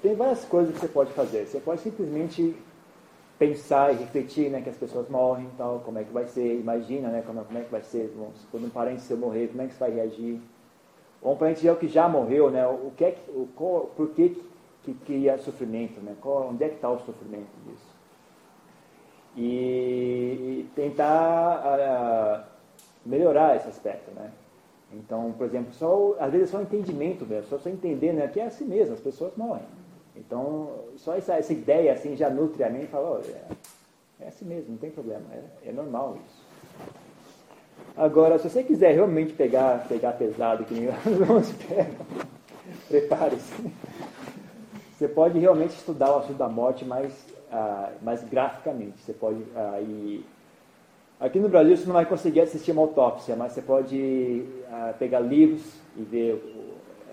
[0.00, 1.44] Tem várias coisas que você pode fazer.
[1.44, 2.56] Você pode simplesmente
[3.36, 6.60] pensar e refletir, né, que as pessoas morrem e tal, como é que vai ser,
[6.60, 8.14] imagina, né, como, como é que vai ser,
[8.50, 10.40] quando um parente seu morrer, como é que você vai reagir.
[11.20, 14.10] Ou um parente seu que já morreu, né, o que é que, o, qual, por
[14.10, 14.40] que
[14.84, 17.94] que cria sofrimento, né, qual, onde é que está o sofrimento disso.
[19.36, 22.44] E, e tentar ah,
[23.04, 24.30] melhorar esse aspecto, né.
[24.92, 28.38] Então, por exemplo, só, às vezes é só entendimento mesmo, só você entender né, que
[28.38, 29.64] é assim mesmo, as pessoas morrem.
[30.16, 34.28] Então, só essa, essa ideia assim já nutre a mente e fala, oh, é, é
[34.28, 36.44] assim mesmo, não tem problema, é, é normal isso.
[37.96, 40.88] Agora, se você quiser realmente pegar, pegar pesado, que nem
[41.68, 42.06] pegam,
[42.88, 43.72] prepare-se.
[44.92, 47.12] Você pode realmente estudar o assunto da morte mais,
[47.50, 48.98] ah, mais graficamente.
[49.00, 50.24] Você pode ah, ir
[51.20, 55.20] Aqui no Brasil você não vai conseguir assistir uma autópsia, mas você pode ah, pegar
[55.20, 55.62] livros
[55.96, 56.42] e ver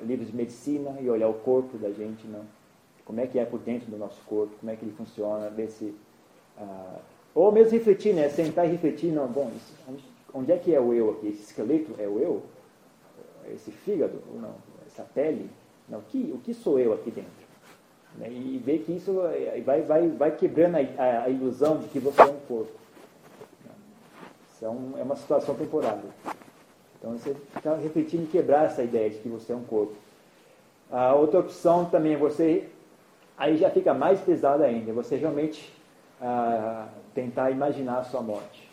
[0.06, 2.42] livros de medicina e olhar o corpo da gente, não?
[3.06, 5.68] como é que é por dentro do nosso corpo, como é que ele funciona, ver
[5.70, 5.94] se...
[6.58, 6.98] ah,
[7.36, 8.28] ou mesmo refletir, né?
[8.30, 9.74] Sentar e refletir, não, bom, isso-
[10.34, 11.28] onde, é que é o eu aqui?
[11.28, 12.42] Esse esqueleto é o eu?
[13.54, 14.22] Esse fígado?
[14.34, 14.54] Não?
[14.88, 15.50] Essa pele?
[15.90, 17.32] Não, o que, o que sou eu aqui dentro?
[18.18, 18.30] Né?
[18.30, 22.22] E, ver que isso eh, vai, vai, vai quebrando a- a ilusão de que você
[22.22, 22.72] é um corpo.
[24.62, 26.04] É, um- é uma situação temporária.
[26.98, 29.96] Então você fica refletindo quebrar essa ideia de que você é um corpo.
[30.92, 32.70] A outra opção também é você,
[33.38, 35.74] aí já fica mais pesado ainda, você realmente
[36.22, 38.70] ah, tentar imaginar a sua morte.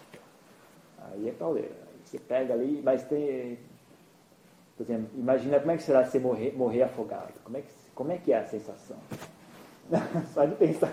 [1.11, 1.70] Aí é pauleira.
[2.05, 3.59] Você pega ali, mas tem.
[4.76, 7.32] Por exemplo, imagina como é que será você morrer, morrer afogado.
[7.45, 8.97] Como é, que, como é que é a sensação?
[10.34, 10.93] Só de pensar.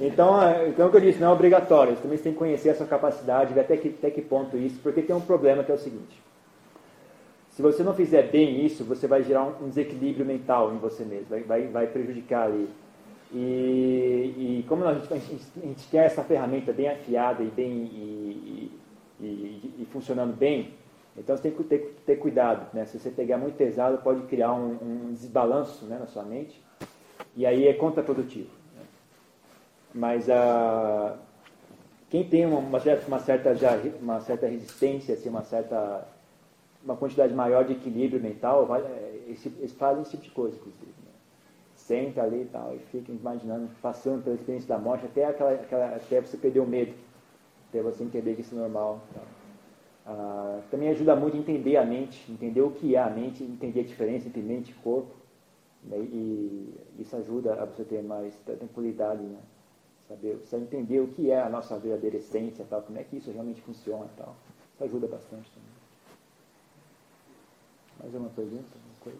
[0.00, 1.94] Então, é, então, o que eu disse, não é obrigatório.
[1.94, 4.78] Você também tem que conhecer a sua capacidade, ver até que, até que ponto isso,
[4.82, 6.22] porque tem um problema que é o seguinte.
[7.50, 11.26] Se você não fizer bem isso, você vai gerar um, desequilíbrio mental em você mesmo,
[11.28, 12.68] vai, vai, vai prejudicar ali.
[13.32, 18.72] E, e como a gente, a, gente, quer essa ferramenta bem afiada e bem e,
[19.20, 20.72] e- e funcionando bem,
[21.16, 22.68] então você tem que ter, ter cuidado.
[22.72, 22.84] Né?
[22.86, 26.62] Se você pegar muito pesado, pode criar um, um desbalanço né, na sua mente,
[27.36, 28.50] e aí é contraprodutivo.
[28.76, 28.82] né?
[29.94, 31.16] Mas ah,
[32.10, 36.06] quem tem uma, uma certa, uma, certa, já, uma certa resistência, assim, uma certa
[36.84, 40.56] uma quantidade maior de equilíbrio mental, vai, é, esse- eles fazem esse tipo de coisa,
[40.56, 40.86] inclusive.
[41.04, 41.10] né?
[41.74, 45.86] Senta ali e tal, e fica imaginando, passando pela experiência da morte, até, aquela, aquela,
[45.96, 46.94] até você perder o medo,
[47.68, 49.00] até você entender que isso é normal.
[49.12, 49.24] tal.
[50.06, 53.80] Ah, também ajuda muito a entender a mente, entender o que é a mente, entender
[53.80, 55.10] a diferença entre mente e corpo.
[55.84, 55.98] Né?
[55.98, 59.40] E isso ajuda a você ter mais tranquilidade, né?
[60.08, 63.30] Saber, você entender o que é a nossa verdadeira essência, tal, como é que isso
[63.30, 64.34] realmente funciona e tal.
[64.74, 65.68] Isso ajuda bastante também.
[68.00, 68.64] Mais uma pergunta?
[68.74, 69.18] Alguma coisa?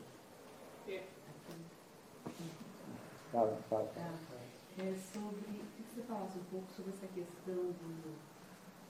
[3.30, 3.84] Fala, fala.
[3.94, 4.10] Tá.
[4.80, 8.14] É sobre, que você falasse um pouco sobre essa questão do,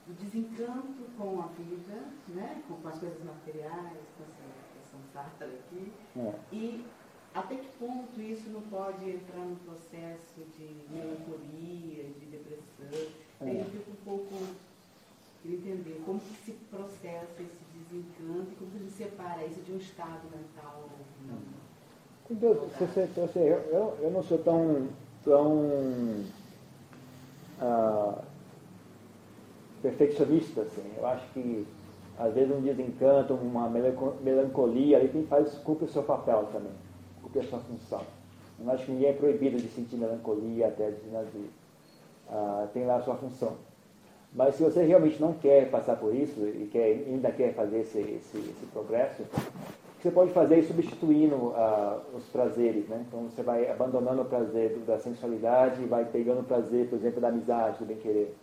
[0.07, 2.63] do desencanto com a vida, né?
[2.67, 6.33] com, as coisas materiais, com essa samsara aqui, É.
[6.53, 6.85] e
[7.33, 13.07] até que ponto isso não pode entrar no processo de melancolia, de depressão?
[13.41, 13.61] Aí É.
[13.61, 14.35] eu fico um pouco
[15.41, 19.71] queria entender como que se processa esse desencanto e como que se separa isso de
[19.71, 20.83] um estado mental.
[22.29, 24.87] Então, se você- você- eu, eu, eu não sou tão,
[25.23, 26.25] tão
[27.61, 28.21] ah,
[29.81, 30.83] perfeccionista assim.
[30.97, 31.65] Eu acho que
[32.17, 36.71] às vezes um desencanto, uma melancolia, ali tem faz, cumpre o seu papel também,
[37.29, 38.01] cumpre a sua função.
[38.59, 41.39] Eu acho que ninguém é proibido de sentir melancolia, até de, né, de
[42.29, 43.55] uh, tem lá a sua função.
[44.33, 47.99] Mas se você realmente não quer passar por isso e quer, ainda quer fazer esse,
[47.99, 49.23] esse, esse progresso,
[49.99, 53.03] você pode fazer substituindo uh, os prazeres, né?
[53.07, 57.19] Então você vai abandonando o prazer da sensualidade e vai pegando o prazer, por exemplo,
[57.19, 58.35] da amizade, do bem-querer.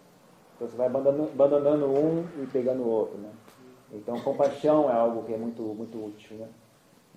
[0.56, 3.30] Então você vai abandonando, abandonando um e pegando o outro, né?
[3.92, 6.48] Então compaixão é algo que é muito, muito útil, né?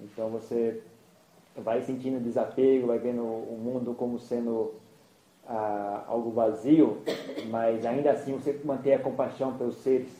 [0.01, 0.81] Então você
[1.63, 4.73] vai sentindo desapego, vai vendo o mundo como sendo
[5.47, 6.99] ah, algo vazio,
[7.49, 10.11] mas ainda assim você mantém a compaixão pelos seres.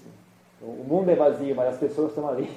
[0.62, 2.50] O mundo é vazio, mas as pessoas estão ali.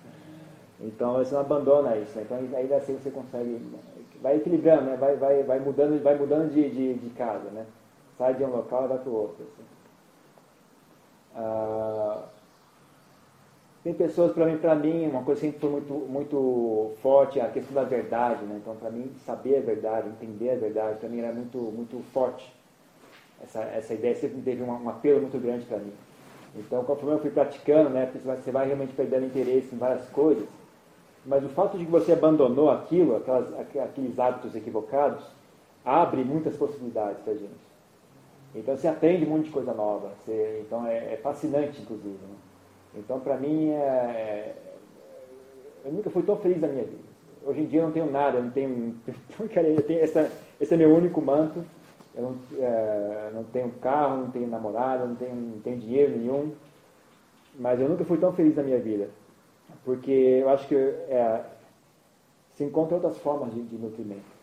[0.80, 2.16] então você não abandona isso.
[2.16, 2.24] Né?
[2.24, 3.60] Então ainda assim você consegue.
[4.22, 4.96] Vai equilibrando, né?
[4.96, 7.50] vai, vai, vai mudando, vai mudando de, de, de casa.
[7.50, 7.64] Né?
[8.18, 9.42] Sai de um local e vai para o outro.
[9.42, 9.64] Assim.
[11.34, 12.24] Ah,
[13.82, 17.74] tem pessoas, para mim, para mim, uma coisa sempre foi muito, muito forte, a questão
[17.74, 18.58] da verdade, né?
[18.60, 22.52] Então, para mim, saber a verdade, entender a verdade, para mim era muito, muito forte.
[23.42, 25.94] Essa, essa ideia sempre teve um, um apelo muito grande para mim.
[26.54, 30.46] Então, conforme eu fui praticando, né, você vai realmente perdendo interesse em várias coisas.
[31.24, 35.24] Mas o fato de que você abandonou aquilo, aquelas, aqueles hábitos equivocados,
[35.82, 37.70] abre muitas possibilidades para gente.
[38.54, 40.10] Então, você aprende um monte de coisa nova.
[40.18, 42.10] Você, então, é, é fascinante, inclusive.
[42.10, 42.36] Né?
[42.94, 44.56] Então, para mim, é, é,
[45.84, 47.10] eu nunca fui tão feliz na minha vida.
[47.44, 48.96] Hoje em dia eu não tenho nada, eu não tenho.
[49.38, 50.30] eu tenho essa,
[50.60, 51.64] esse é meu único manto.
[52.14, 56.52] Eu não, é, não tenho carro, não tenho namorada, não tenho, não tenho dinheiro nenhum.
[57.58, 59.08] Mas eu nunca fui tão feliz na minha vida.
[59.84, 61.44] Porque eu acho que é,
[62.54, 64.40] se encontra outras formas de, de nutrimento.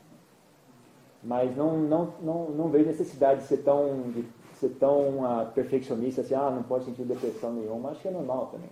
[1.23, 4.23] Mas não, não, não, não vejo necessidade de ser tão, de
[4.59, 8.47] ser tão uh, perfeccionista assim, ah, não pode sentir depressão nenhuma, acho que é normal
[8.47, 8.69] também.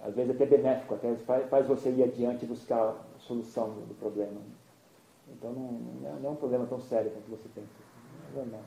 [0.00, 3.86] Às vezes até benéfico, até faz, faz você ir adiante e buscar a solução do,
[3.86, 4.40] do problema.
[5.28, 7.68] Então não, não, é, não, é, um problema tão sério quanto você pensa.
[8.32, 8.62] É normal.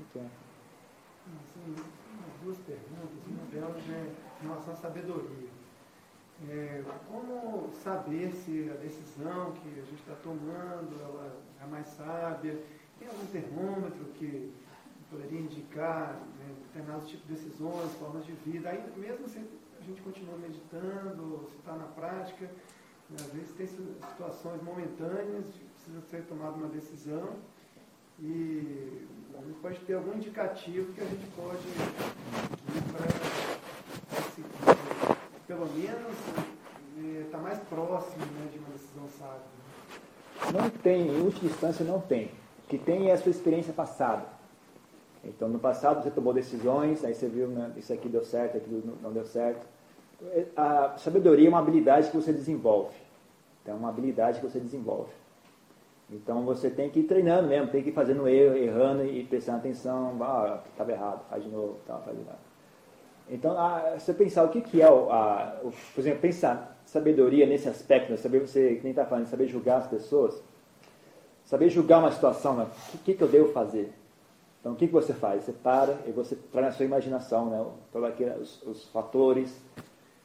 [0.00, 0.26] O que é?
[1.44, 1.76] Assim,
[2.42, 3.26] duas perguntas.
[3.26, 5.48] Uma delas é em relação à sabedoria.
[6.48, 12.58] É, como saber se a decisão que a gente está tomando ela é mais sábia?
[12.98, 14.52] Tem algum termômetro que
[15.12, 20.00] poderia indicar né, determinados tipos de decisões, formas de vida, ainda mesmo se a gente
[20.00, 25.44] continua meditando, se está na prática, né, às vezes tem situações momentâneas,
[25.76, 27.36] precisa ser tomada uma decisão
[28.18, 29.06] e
[29.38, 31.62] a gente pode ter algum indicativo que a gente pode
[32.92, 34.78] para seguir,
[35.46, 36.16] pelo menos
[37.24, 39.62] estar tá mais próximo né, de uma decisão sábia.
[40.52, 42.26] Não tem, em última instância não tem.
[42.64, 44.31] O que tem é a sua experiência passada.
[45.24, 48.82] Então, no passado você tomou decisões, aí você viu, né, isso aqui deu certo, aquilo
[49.02, 49.66] não deu certo.
[50.56, 52.94] A sabedoria é uma habilidade que você desenvolve.
[53.62, 55.10] Então, é uma habilidade que você desenvolve.
[56.10, 59.58] Então, você tem que ir treinando mesmo, tem que ir fazendo erro, errando e prestando
[59.58, 60.16] atenção.
[60.20, 62.30] Ah, estava errado, faz de novo, tá, faz novo.
[63.30, 67.46] Então, a, você pensar o que, que é, o, a, o, por exemplo, pensar sabedoria
[67.46, 70.42] nesse aspecto, né, saber você, que nem está falando, saber julgar as pessoas,
[71.44, 73.92] saber julgar uma situação, né, o que, que eu devo fazer?
[74.62, 75.42] Então, o que, que você faz?
[75.42, 79.60] Você para e você traz na sua imaginação né, todos aqueles, os, fatores.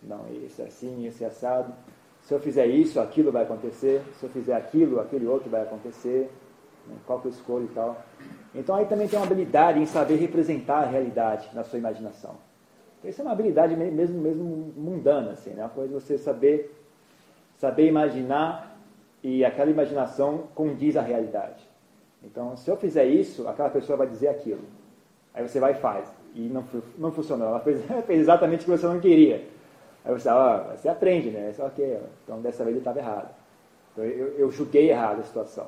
[0.01, 1.73] Não, esse é assim, esse é assado.
[2.21, 4.03] Se eu fizer isso, aquilo vai acontecer.
[4.19, 6.29] Se eu fizer aquilo, aquele outro vai acontecer.
[6.85, 7.99] Né, qual que eu escolho e tal.
[8.53, 12.35] Então, aí também tem uma habilidade em saber representar a realidade na sua imaginação.
[12.99, 15.63] Então, isso é uma habilidade mesmo, mesmo mundana, assim, né?
[15.63, 16.79] Uma coisa de você saber,
[17.57, 18.77] saber imaginar
[19.23, 21.66] e aquela imaginação condiz à realidade.
[22.23, 24.61] Então, se eu fizer isso, aquela pessoa vai dizer aquilo.
[25.33, 26.11] Aí você vai e faz.
[26.33, 26.63] E não,
[26.97, 27.47] não funcionou.
[27.47, 29.47] Ela fez, fez exatamente o que você não queria.
[30.03, 31.53] Aí você, ó, você aprende, né?
[31.53, 33.33] Só que, então dessa vez ele estava errado.
[33.93, 35.67] Então, eu, eu julguei errado a situação.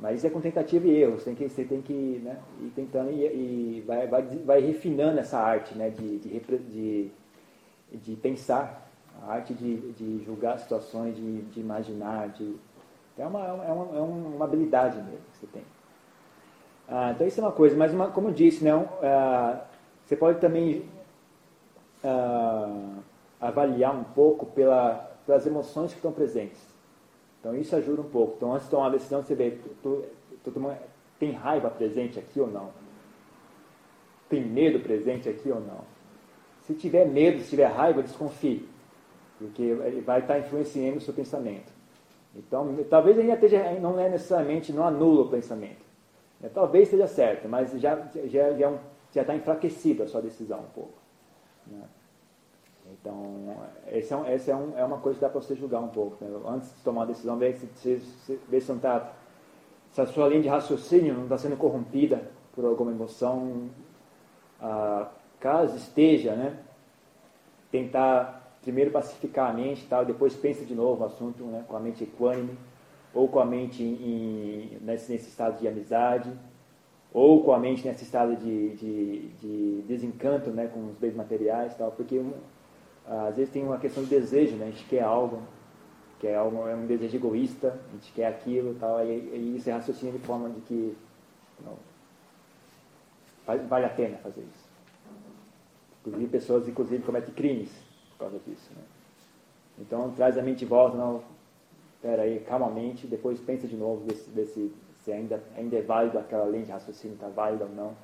[0.00, 1.18] Mas isso é com tentativa e erro.
[1.18, 5.18] Você tem que, você tem que né, ir tentando e, e vai, vai, vai, refinando
[5.18, 7.10] essa arte né, de, de, de,
[7.92, 8.90] de pensar,
[9.22, 12.56] a arte de, de julgar situações, de, de imaginar, de
[13.20, 15.62] é uma, é uma, é uma habilidade mesmo que você tem.
[16.88, 19.64] Ah, então isso é uma coisa, mas uma, como eu disse, né, ah,
[20.04, 20.88] você pode também
[22.02, 22.96] ah,
[23.40, 24.94] avaliar um pouco pela,
[25.26, 26.60] pelas emoções que estão presentes.
[27.38, 28.34] Então isso ajuda um pouco.
[28.36, 29.52] Então antes de tomar uma decisão, você vê,
[29.82, 30.02] tô,
[30.44, 30.72] tô, tô,
[31.18, 32.70] tem raiva presente aqui ou não?
[34.28, 35.84] Tem medo presente aqui ou não?
[36.62, 38.68] Se tiver medo, se tiver raiva, desconfie,
[39.38, 41.79] porque vai estar influenciando o seu pensamento.
[42.34, 45.84] Então, talvez ainda esteja, não é necessariamente, não anula o pensamento.
[46.42, 48.78] É, talvez esteja certo, mas já já já,
[49.14, 50.94] está enfraquecida a sua decisão um pouco.
[51.66, 51.82] Né?
[52.92, 53.56] Então,
[53.88, 56.24] esse é, esse é, um, é uma coisa que dá para você julgar um pouco.
[56.24, 56.30] Né?
[56.46, 59.12] Antes de tomar uma decisão, ver se, se, se, se, não tá,
[59.92, 62.22] se a sua linha de raciocínio não está sendo corrompida
[62.54, 63.68] por alguma emoção.
[64.60, 65.08] Ah,
[65.38, 66.58] caso esteja, né?
[67.70, 71.64] tentar primeiro pacificar a mente, tal, depois pensa de novo o assunto né?
[71.66, 72.56] com a mente equânime,
[73.14, 76.30] ou com a mente em, nesse, nesse estado de amizade,
[77.12, 80.68] ou com a mente nesse estado de, de, de desencanto né?
[80.68, 82.22] com os bens materiais, tal, porque
[83.06, 84.66] às vezes tem uma questão de desejo, né?
[84.66, 85.42] a gente quer algo,
[86.20, 89.72] quer algo, é um desejo egoísta, a gente quer aquilo, tal, e, e isso é
[89.72, 90.96] raciocínio de forma de que
[91.64, 91.76] não,
[93.68, 94.70] vale a pena fazer isso.
[96.00, 97.89] Inclusive pessoas inclusive cometem crimes
[98.20, 98.70] causa disso.
[98.76, 98.82] Né?
[99.78, 101.22] Então traz a mente de volta, não,
[101.96, 106.18] espera aí, calmamente, depois pensa de novo, vê se, vê se, ainda, ainda é válido
[106.18, 107.94] aquela linha de raciocínio, está válida ou não.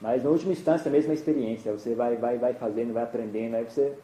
[0.00, 3.64] Mas na última instância, a mesma experiência, você vai, vai, vai fazendo, vai aprendendo, aí
[3.64, 3.96] você,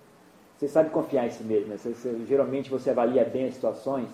[0.57, 1.69] você sabe confiar em si mesmo.
[1.69, 1.77] Né?
[1.77, 4.09] Você, você, geralmente você avalia bem as situações,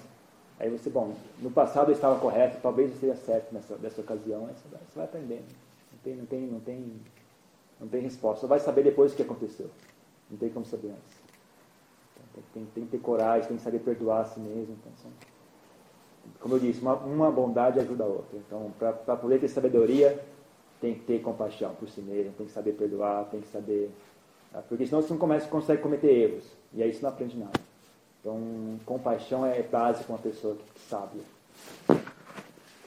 [0.58, 4.46] aí você, bom, no passado eu estava correto, talvez eu esteja certo nessa, nessa ocasião,
[4.46, 5.44] aí você vai, você vai aprendendo.
[5.92, 6.92] Não tem, não, tem, não, tem,
[7.80, 8.40] não tem resposta.
[8.40, 9.70] Você vai saber depois o que aconteceu.
[10.30, 11.18] Não tem como saber antes.
[12.16, 14.74] Então, tem, tem, que ter coragem, tem que saber perdoar a si mesmo.
[14.74, 14.92] Então,
[16.40, 18.38] como eu disse, uma, uma bondade ajuda a outra.
[18.38, 20.22] Então, para poder ter sabedoria,
[20.80, 23.90] tem que ter compaixão por si mesmo, tem que saber perdoar, tem que saber.
[24.52, 24.62] Tá?
[24.62, 26.44] Porque senão você não começa, consegue cometer erros.
[26.72, 27.58] E aí você não aprende nada.
[28.20, 31.20] Então, compaixão é base para uma pessoa que, que sabe.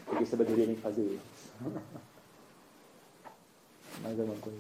[0.05, 1.21] Porque sabedoria tem que fazer erros.
[4.01, 4.59] Mais alguma coisa?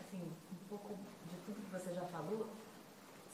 [0.00, 2.48] Assim, um pouco de tudo que você já falou,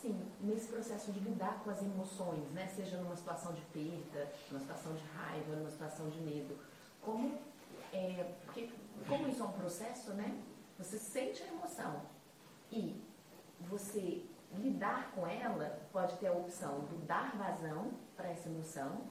[0.01, 2.67] sim, nesse processo de lidar com as emoções, né?
[2.69, 6.59] seja numa situação de perda, numa situação de raiva, numa situação de medo,
[7.03, 7.39] como
[7.93, 8.71] é, porque,
[9.09, 10.41] como isso é um processo, né?
[10.79, 12.03] Você sente a emoção
[12.71, 13.03] e
[13.61, 19.03] você lidar com ela pode ter a opção de dar vazão para essa emoção,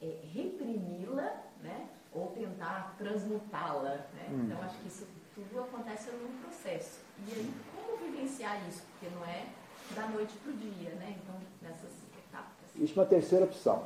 [0.00, 1.88] é, reprimi-la, né?
[2.12, 4.28] Ou tentar transmutá-la, né?
[4.30, 4.44] Hum.
[4.44, 7.00] Então, acho que isso tudo acontece num processo.
[7.26, 8.82] E aí, como vivenciar isso?
[8.92, 9.46] Porque não é
[9.94, 11.16] da noite para o dia, né?
[11.22, 11.90] Então, nessas
[12.28, 12.76] etapas.
[12.76, 13.84] Existe uma terceira opção,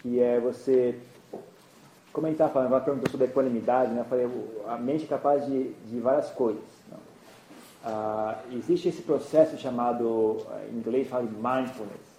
[0.00, 0.98] que é você
[2.12, 4.00] comentar, falando, ela perguntou sobre a equanimidade, né?
[4.00, 4.28] Eu falei,
[4.66, 6.80] a mente é capaz de, de várias coisas.
[7.82, 12.10] Ah, existe esse processo chamado, em inglês fala de mindfulness,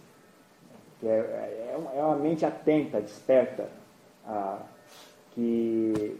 [0.99, 3.69] que é, é, é uma mente atenta, desperta,
[4.25, 4.59] ah,
[5.35, 6.19] que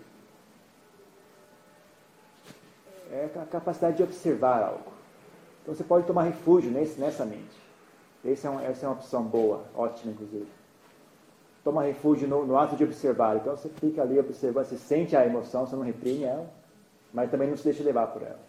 [3.12, 5.01] é a capacidade de observar algo.
[5.62, 7.60] Então você pode tomar refúgio nesse, nessa mente.
[8.26, 10.48] Essa é, um, essa é uma opção boa, ótima inclusive
[11.64, 13.38] toma refúgio no, no, ato de observar.
[13.38, 16.50] Então você fica ali observando, você sente a emoção, você não reprime ela,
[17.14, 18.40] mas também não se deixa levar por ela.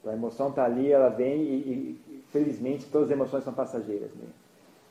[0.00, 4.10] Então a emoção está ali, ela vem e, e, felizmente todas as emoções são passageiras.
[4.14, 4.26] Né?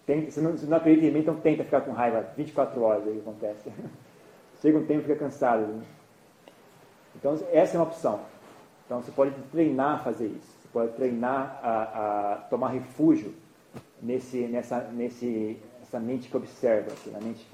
[0.05, 3.19] Tem, você, não, não acredita em mim, então tenta ficar com raiva 24 horas, aí
[3.19, 3.71] acontece.
[4.61, 5.61] Chega um tempo fica cansado.
[5.61, 5.83] Né?
[7.15, 8.21] Então essa é uma opção.
[8.85, 10.60] Então você pode treinar a fazer isso.
[10.71, 13.33] Pode treinar a, a tomar refúgio
[14.01, 17.45] nesse, nessa, nesse essa mente que observa, assim, a mente,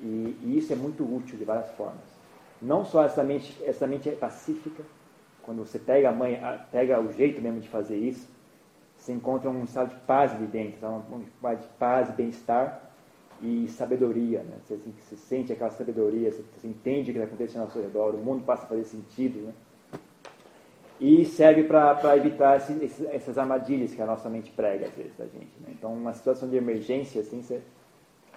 [0.00, 2.20] e, e, isso é muito útil de várias formas.
[2.62, 4.84] Não só essa mente, essa mente é pacífica,
[5.42, 8.28] quando você pega a mãe, pega o jeito mesmo de fazer isso,
[8.96, 12.90] você encontra um estado de paz ali dentro, então, um estado de paz, bem-estar
[13.42, 14.42] e sabedoria.
[14.42, 14.56] Né?
[14.62, 17.82] Você, assim, você, sente aquela sabedoria, você, você entende o que está acontecendo ao seu
[17.82, 19.46] redor, o mundo passa a fazer sentido.
[19.46, 19.52] Né?
[21.00, 22.56] E serve para evitar
[23.10, 25.58] essas armadilhas que a nossa mente prega às vezes da gente.
[25.60, 25.68] Né?
[25.70, 27.62] Então, uma situação de emergência, assim, você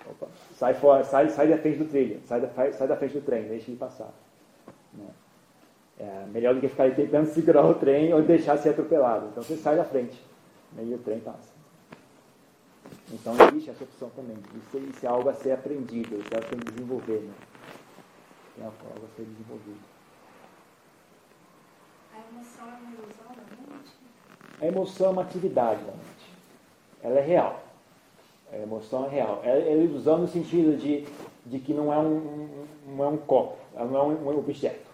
[0.09, 3.22] opa, sai, fora, sai, sai da frente do trilho, sai da, sai da frente do
[3.22, 4.14] trem, deixa ele passar.
[4.93, 5.07] Né?
[5.99, 9.28] É melhor do que ficar tentando segurar o trem ou deixar ser atropelado.
[9.28, 10.18] Então, você sai da frente
[10.72, 10.86] né?
[10.86, 11.51] e o trem passa.
[13.11, 14.38] Então, existe essa opção também.
[14.55, 17.20] Isso, isso é algo a ser aprendido, isso é algo a ser desenvolver.
[17.20, 17.34] Né?
[18.61, 19.92] É algo a ser desenvolvido
[22.20, 23.91] emoção é uma ilusão da mente?
[24.61, 26.34] A emoção é uma atividade da mente.
[27.01, 27.59] Ela é real.
[28.51, 29.41] A emoção é real.
[29.43, 31.05] É, é ilusão no sentido de,
[31.45, 34.89] de que não é um, não é um copo, ela não é um, um objeto.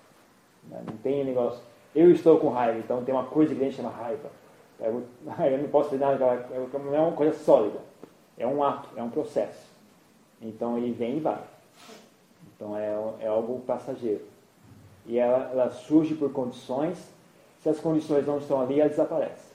[0.63, 0.81] Né?
[0.85, 1.61] Não tem um negócio.
[1.93, 4.29] Eu estou com raiva, então tem uma coisa que a gente chama raiva.
[4.79, 5.03] Eu,
[5.45, 7.79] eu não posso fazer nada, não é uma coisa sólida.
[8.37, 9.67] É um ato, é um processo.
[10.41, 11.41] Então ele vem e vai.
[12.55, 14.21] Então é, é algo passageiro.
[15.05, 16.97] E ela, ela surge por condições
[17.61, 19.53] se as condições não estão ali, ela desaparece.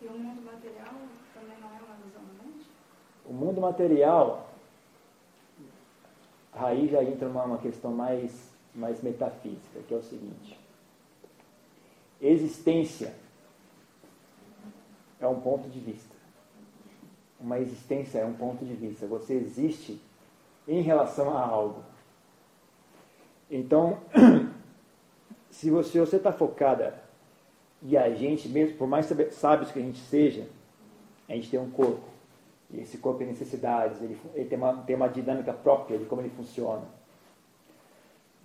[0.00, 0.94] E o mundo material
[1.34, 2.66] também não é uma visão da mente?
[3.26, 4.48] O mundo material,
[6.52, 10.58] aí já entra numa questão mais, mais metafísica, que é o seguinte.
[12.20, 13.12] existência
[15.20, 16.14] é um ponto de vista.
[17.40, 19.06] Uma existência é um ponto de vista.
[19.06, 20.00] Você existe
[20.68, 21.82] em relação a algo.
[23.50, 23.98] Então,
[25.50, 27.02] se você está focada
[27.82, 30.46] e a gente, mesmo por mais sábios que a gente seja,
[31.28, 32.08] a gente tem um corpo.
[32.70, 36.22] E esse corpo tem necessidades, ele, ele tem, uma, tem uma dinâmica própria de como
[36.22, 36.84] ele funciona.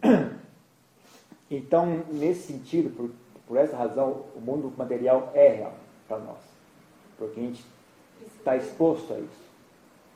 [1.52, 3.12] Então, nesse sentido, por,
[3.48, 5.76] por essa razão, o mundo material é real
[6.08, 6.40] para nós.
[7.16, 7.64] Porque a gente
[8.38, 9.53] está exposto a isso.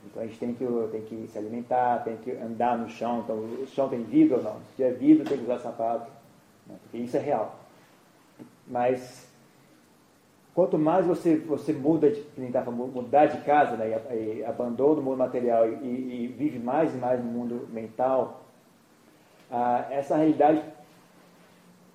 [0.10, 3.20] Então a gente tem que, tem que se alimentar, tem que andar no chão.
[3.20, 4.56] Então o chão tem vidro ou não?
[4.62, 6.10] Se tiver vidro, tem que usar sapato.
[6.66, 6.76] Né?
[6.82, 7.60] Porque isso é real.
[8.66, 9.28] Mas
[10.54, 12.26] quanto mais você, você muda de,
[12.72, 16.98] mudar de casa, né, e, e abandona o mundo material e, e, vive mais e
[16.98, 18.44] mais no mundo mental,
[19.52, 20.64] ah, essa realidade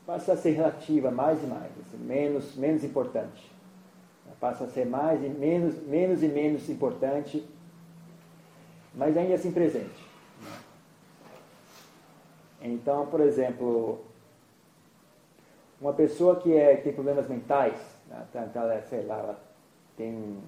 [0.07, 3.51] passa a ser relativa mais e mais, assim, menos, menos importante.
[4.41, 7.45] Passa a ser mais e menos, menos e menos importante,
[8.95, 10.11] mas ainda assim presente.
[12.61, 14.05] Então, por exemplo,
[15.81, 17.75] uma pessoa que, é, que tem problemas mentais,
[18.09, 19.41] né, tá, tá, sei lá, ela
[19.97, 20.39] tem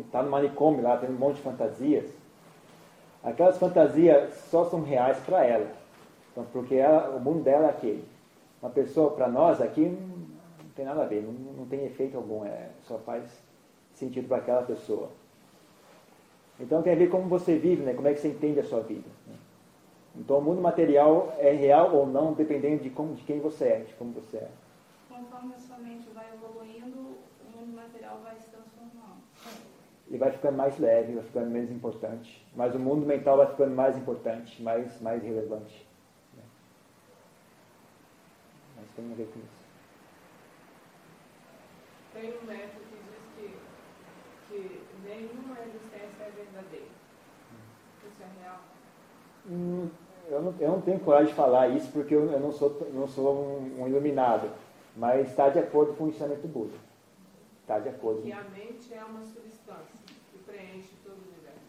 [0.00, 2.10] está no manicômio lá, tem um monte de fantasias,
[3.24, 5.70] aquelas fantasias só são reais para ela.
[6.30, 8.04] Então, porque ela, o mundo dela é aquele.
[8.62, 12.44] Uma pessoa, para nós aqui, não tem nada a ver, não, não tem efeito algum,
[12.44, 13.24] é, só faz
[13.94, 15.08] sentido para aquela pessoa.
[16.60, 17.94] Então tem a ver como você vive, né?
[17.94, 19.08] como é que você entende a sua vida.
[19.26, 19.34] Né?
[20.16, 23.78] Então o mundo material é real ou não, dependendo de, como, de quem você é,
[23.80, 24.50] de como você é.
[25.08, 29.22] Conforme a sua mente vai evoluindo, o mundo material vai se transformando.
[30.08, 32.46] Ele vai ficando mais leve, vai ficando menos importante.
[32.54, 35.88] Mas o mundo mental vai ficando mais importante, mais, mais relevante.
[39.00, 39.60] tem a ver com isso.
[42.12, 43.56] Tem um método que diz
[44.48, 46.86] que, que nenhuma existência é verdadeira.
[48.06, 48.60] Isso é real?
[49.46, 49.88] Hum,
[50.28, 53.08] eu, não, eu não tenho coragem de falar isso porque eu, eu não sou, não
[53.08, 54.50] sou um, um, iluminado.
[54.96, 56.76] Mas está de acordo com o ensinamento do Buda.
[57.62, 58.22] Está de acordo.
[58.22, 60.00] Que a mente é uma substância
[60.32, 61.60] que preenche todo o universo.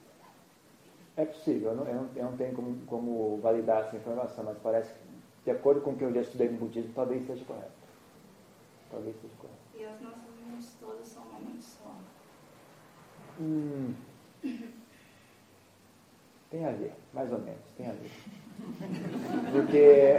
[1.18, 4.58] É possível, eu não, eu não, eu não tenho como, como validar essa informação, mas
[4.64, 5.12] parece que
[5.44, 7.72] de acordo com o que eu já estudei no budismo, talvez seja correto.
[8.90, 9.60] Talvez seja correto.
[9.76, 11.96] E as nossas mentes todas são uma mente só.
[13.40, 13.94] Hum.
[16.52, 18.12] Tem a ver, mais ou menos, tem a ver.
[19.54, 20.18] Porque,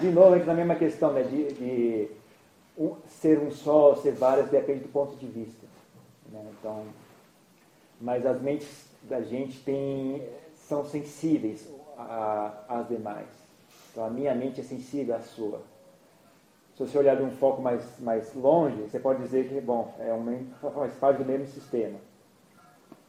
[0.00, 2.08] de novo, entra na mesma questão né, de, de
[2.76, 5.64] um, ser um só, ser várias, depende do ponto de vista.
[6.32, 6.44] Né?
[6.58, 6.84] Então,
[8.00, 10.26] mas as mentes da gente tem,
[10.56, 11.72] são sensíveis
[12.68, 13.28] às demais.
[13.92, 15.62] Então a minha mente é sensível à sua.
[16.76, 20.12] Se você olhar de um foco mais, mais longe, você pode dizer que, bom, é
[20.12, 21.96] um, faz parte do mesmo sistema.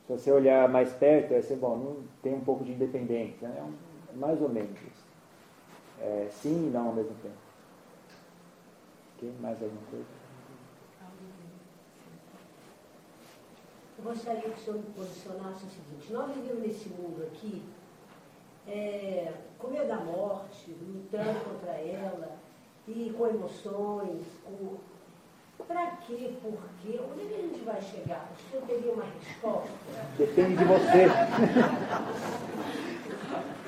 [0.06, 3.48] Se você olhar mais perto, é ser, bom, tem um pouco de independência.
[3.48, 3.72] Né?
[4.10, 5.06] É, mais ou menos isso.
[6.00, 7.36] É, sim e não ao mesmo tempo.
[9.16, 9.34] Ok?
[9.40, 10.06] Mais alguma coisa?
[13.98, 17.64] Eu gostaria que o senhor me posicionasse o seguinte, nós vivemos nesse mundo aqui
[18.68, 22.38] é, com medo da morte, lutando contra ela,
[22.88, 24.78] e com emoções, com.
[25.68, 26.34] Para quê?
[26.42, 27.00] Por quê?
[27.00, 28.32] Onde é que a gente vai chegar?
[28.34, 29.72] O senhor teria uma resposta?
[30.18, 31.06] Depende de você.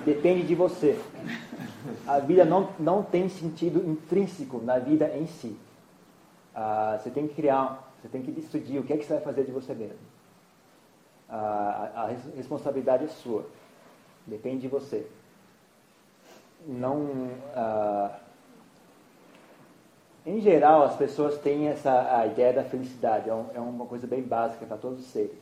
[0.06, 1.00] Depende de você.
[2.08, 5.58] A vida não, não tem sentido intrínseco na vida em si.
[6.54, 9.24] Ah, você tem que criar, você tem que decidir o que é que você vai
[9.24, 9.98] fazer de você mesmo.
[11.30, 13.46] Ah, a, a responsabilidade é sua.
[14.26, 15.08] Depende de você.
[16.66, 17.32] Não.
[17.56, 18.20] Ah,
[20.28, 23.30] em geral, as pessoas têm essa a ideia da felicidade.
[23.30, 25.40] É, um, é uma coisa bem básica para todos os seres.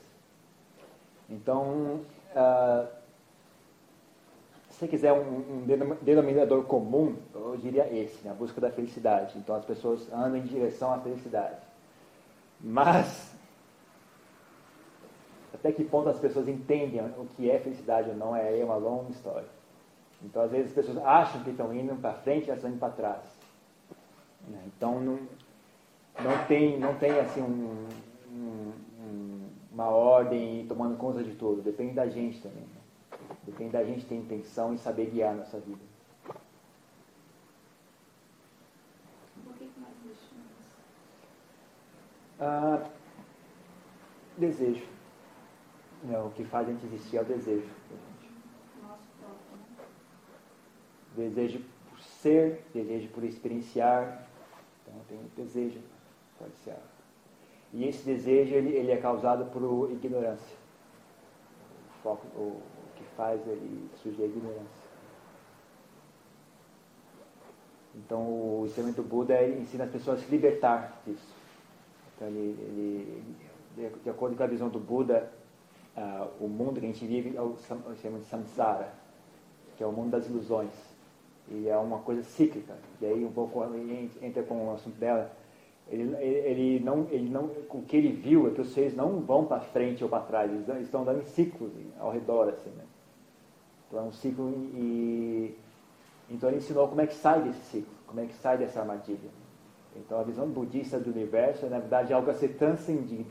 [1.28, 2.02] Então,
[2.36, 2.86] ah,
[4.70, 8.30] se você quiser um, um, denominador comum, eu diria esse, né?
[8.30, 9.36] a busca da felicidade.
[9.40, 11.58] Então, as pessoas andam em direção à felicidade.
[12.62, 13.34] Mas,
[15.52, 18.76] até que ponto as pessoas entendem o que é felicidade ou não é, é uma
[18.76, 19.48] longa história.
[20.22, 22.94] Então, às vezes, as pessoas acham que estão indo para frente e estão indo para
[22.94, 23.35] trás.
[24.48, 24.64] Né?
[24.68, 25.20] Então, não,
[26.24, 27.88] não, tem, não tem assim um,
[28.32, 28.74] um,
[29.72, 31.62] uma ordem tomando conta de tudo.
[31.62, 32.64] Depende da gente também.
[32.64, 33.20] Né?
[33.44, 35.80] Depende da gente ter intenção e saber guiar a nossa vida.
[39.44, 39.96] Por que nós
[42.40, 42.90] Ah,
[44.38, 44.86] desejo.
[46.04, 47.68] Não, o que faz a gente existir é o desejo.
[51.16, 54.28] Desejo por ser, desejo por experienciar,
[54.96, 55.80] Então tem um desejo,
[56.64, 56.78] ser.
[57.74, 60.58] E esse desejo ele, ele é causado por ignorância.
[61.90, 62.62] O, foco, o, o
[62.96, 64.96] que faz ele surgir a ignorância.
[67.96, 71.34] Então o ensinamento do Buda ensina as pessoas a se libertar disso.
[72.16, 73.36] Então ele, ele
[74.04, 75.32] de acordo com a visão do Buda,
[75.98, 77.58] uh, o mundo que a gente vive é o,
[78.02, 78.94] chama de samsara,
[79.76, 80.95] que é o mundo das ilusões.
[81.50, 82.76] E é uma coisa cíclica.
[83.02, 83.64] E aí um pouco
[84.22, 85.32] entra com o assunto dela.
[85.88, 89.46] Ele, ele, não, ele não, o que ele viu é que os seres não vão
[89.46, 92.84] para frente ou para trás, eles, estão dando em ciclos ao redor, assim, né?
[93.88, 95.56] Então é um ciclo e
[96.30, 99.30] então ele ensinou como é que sai desse ciclo, como é que sai dessa armadilha.
[99.96, 103.30] Então a visão budista do universo é na verdade algo a ser transcendido,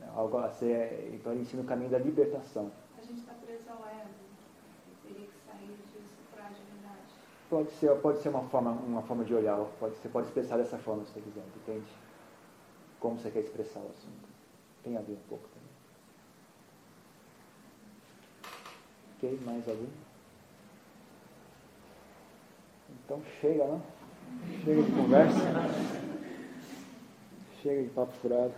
[0.00, 0.08] né?
[0.14, 2.70] algo a ser, então ele ensina o caminho da libertação.
[2.98, 4.10] A gente está preso ao ego,
[5.02, 7.14] teria que sair disso para a divindade.
[7.52, 10.78] Pode ser, pode ser uma forma, uma forma de olhar, pode, você pode expressar dessa
[10.78, 11.84] forma se você quiser, entende?
[12.98, 14.26] Como você quer expressar o assunto.
[14.82, 15.68] Tem a ver um pouco também.
[19.18, 19.86] Ok, mais algum?
[23.04, 23.82] Então chega, né?
[24.64, 25.38] Chega de conversa.
[27.60, 28.54] Chega de papo furado.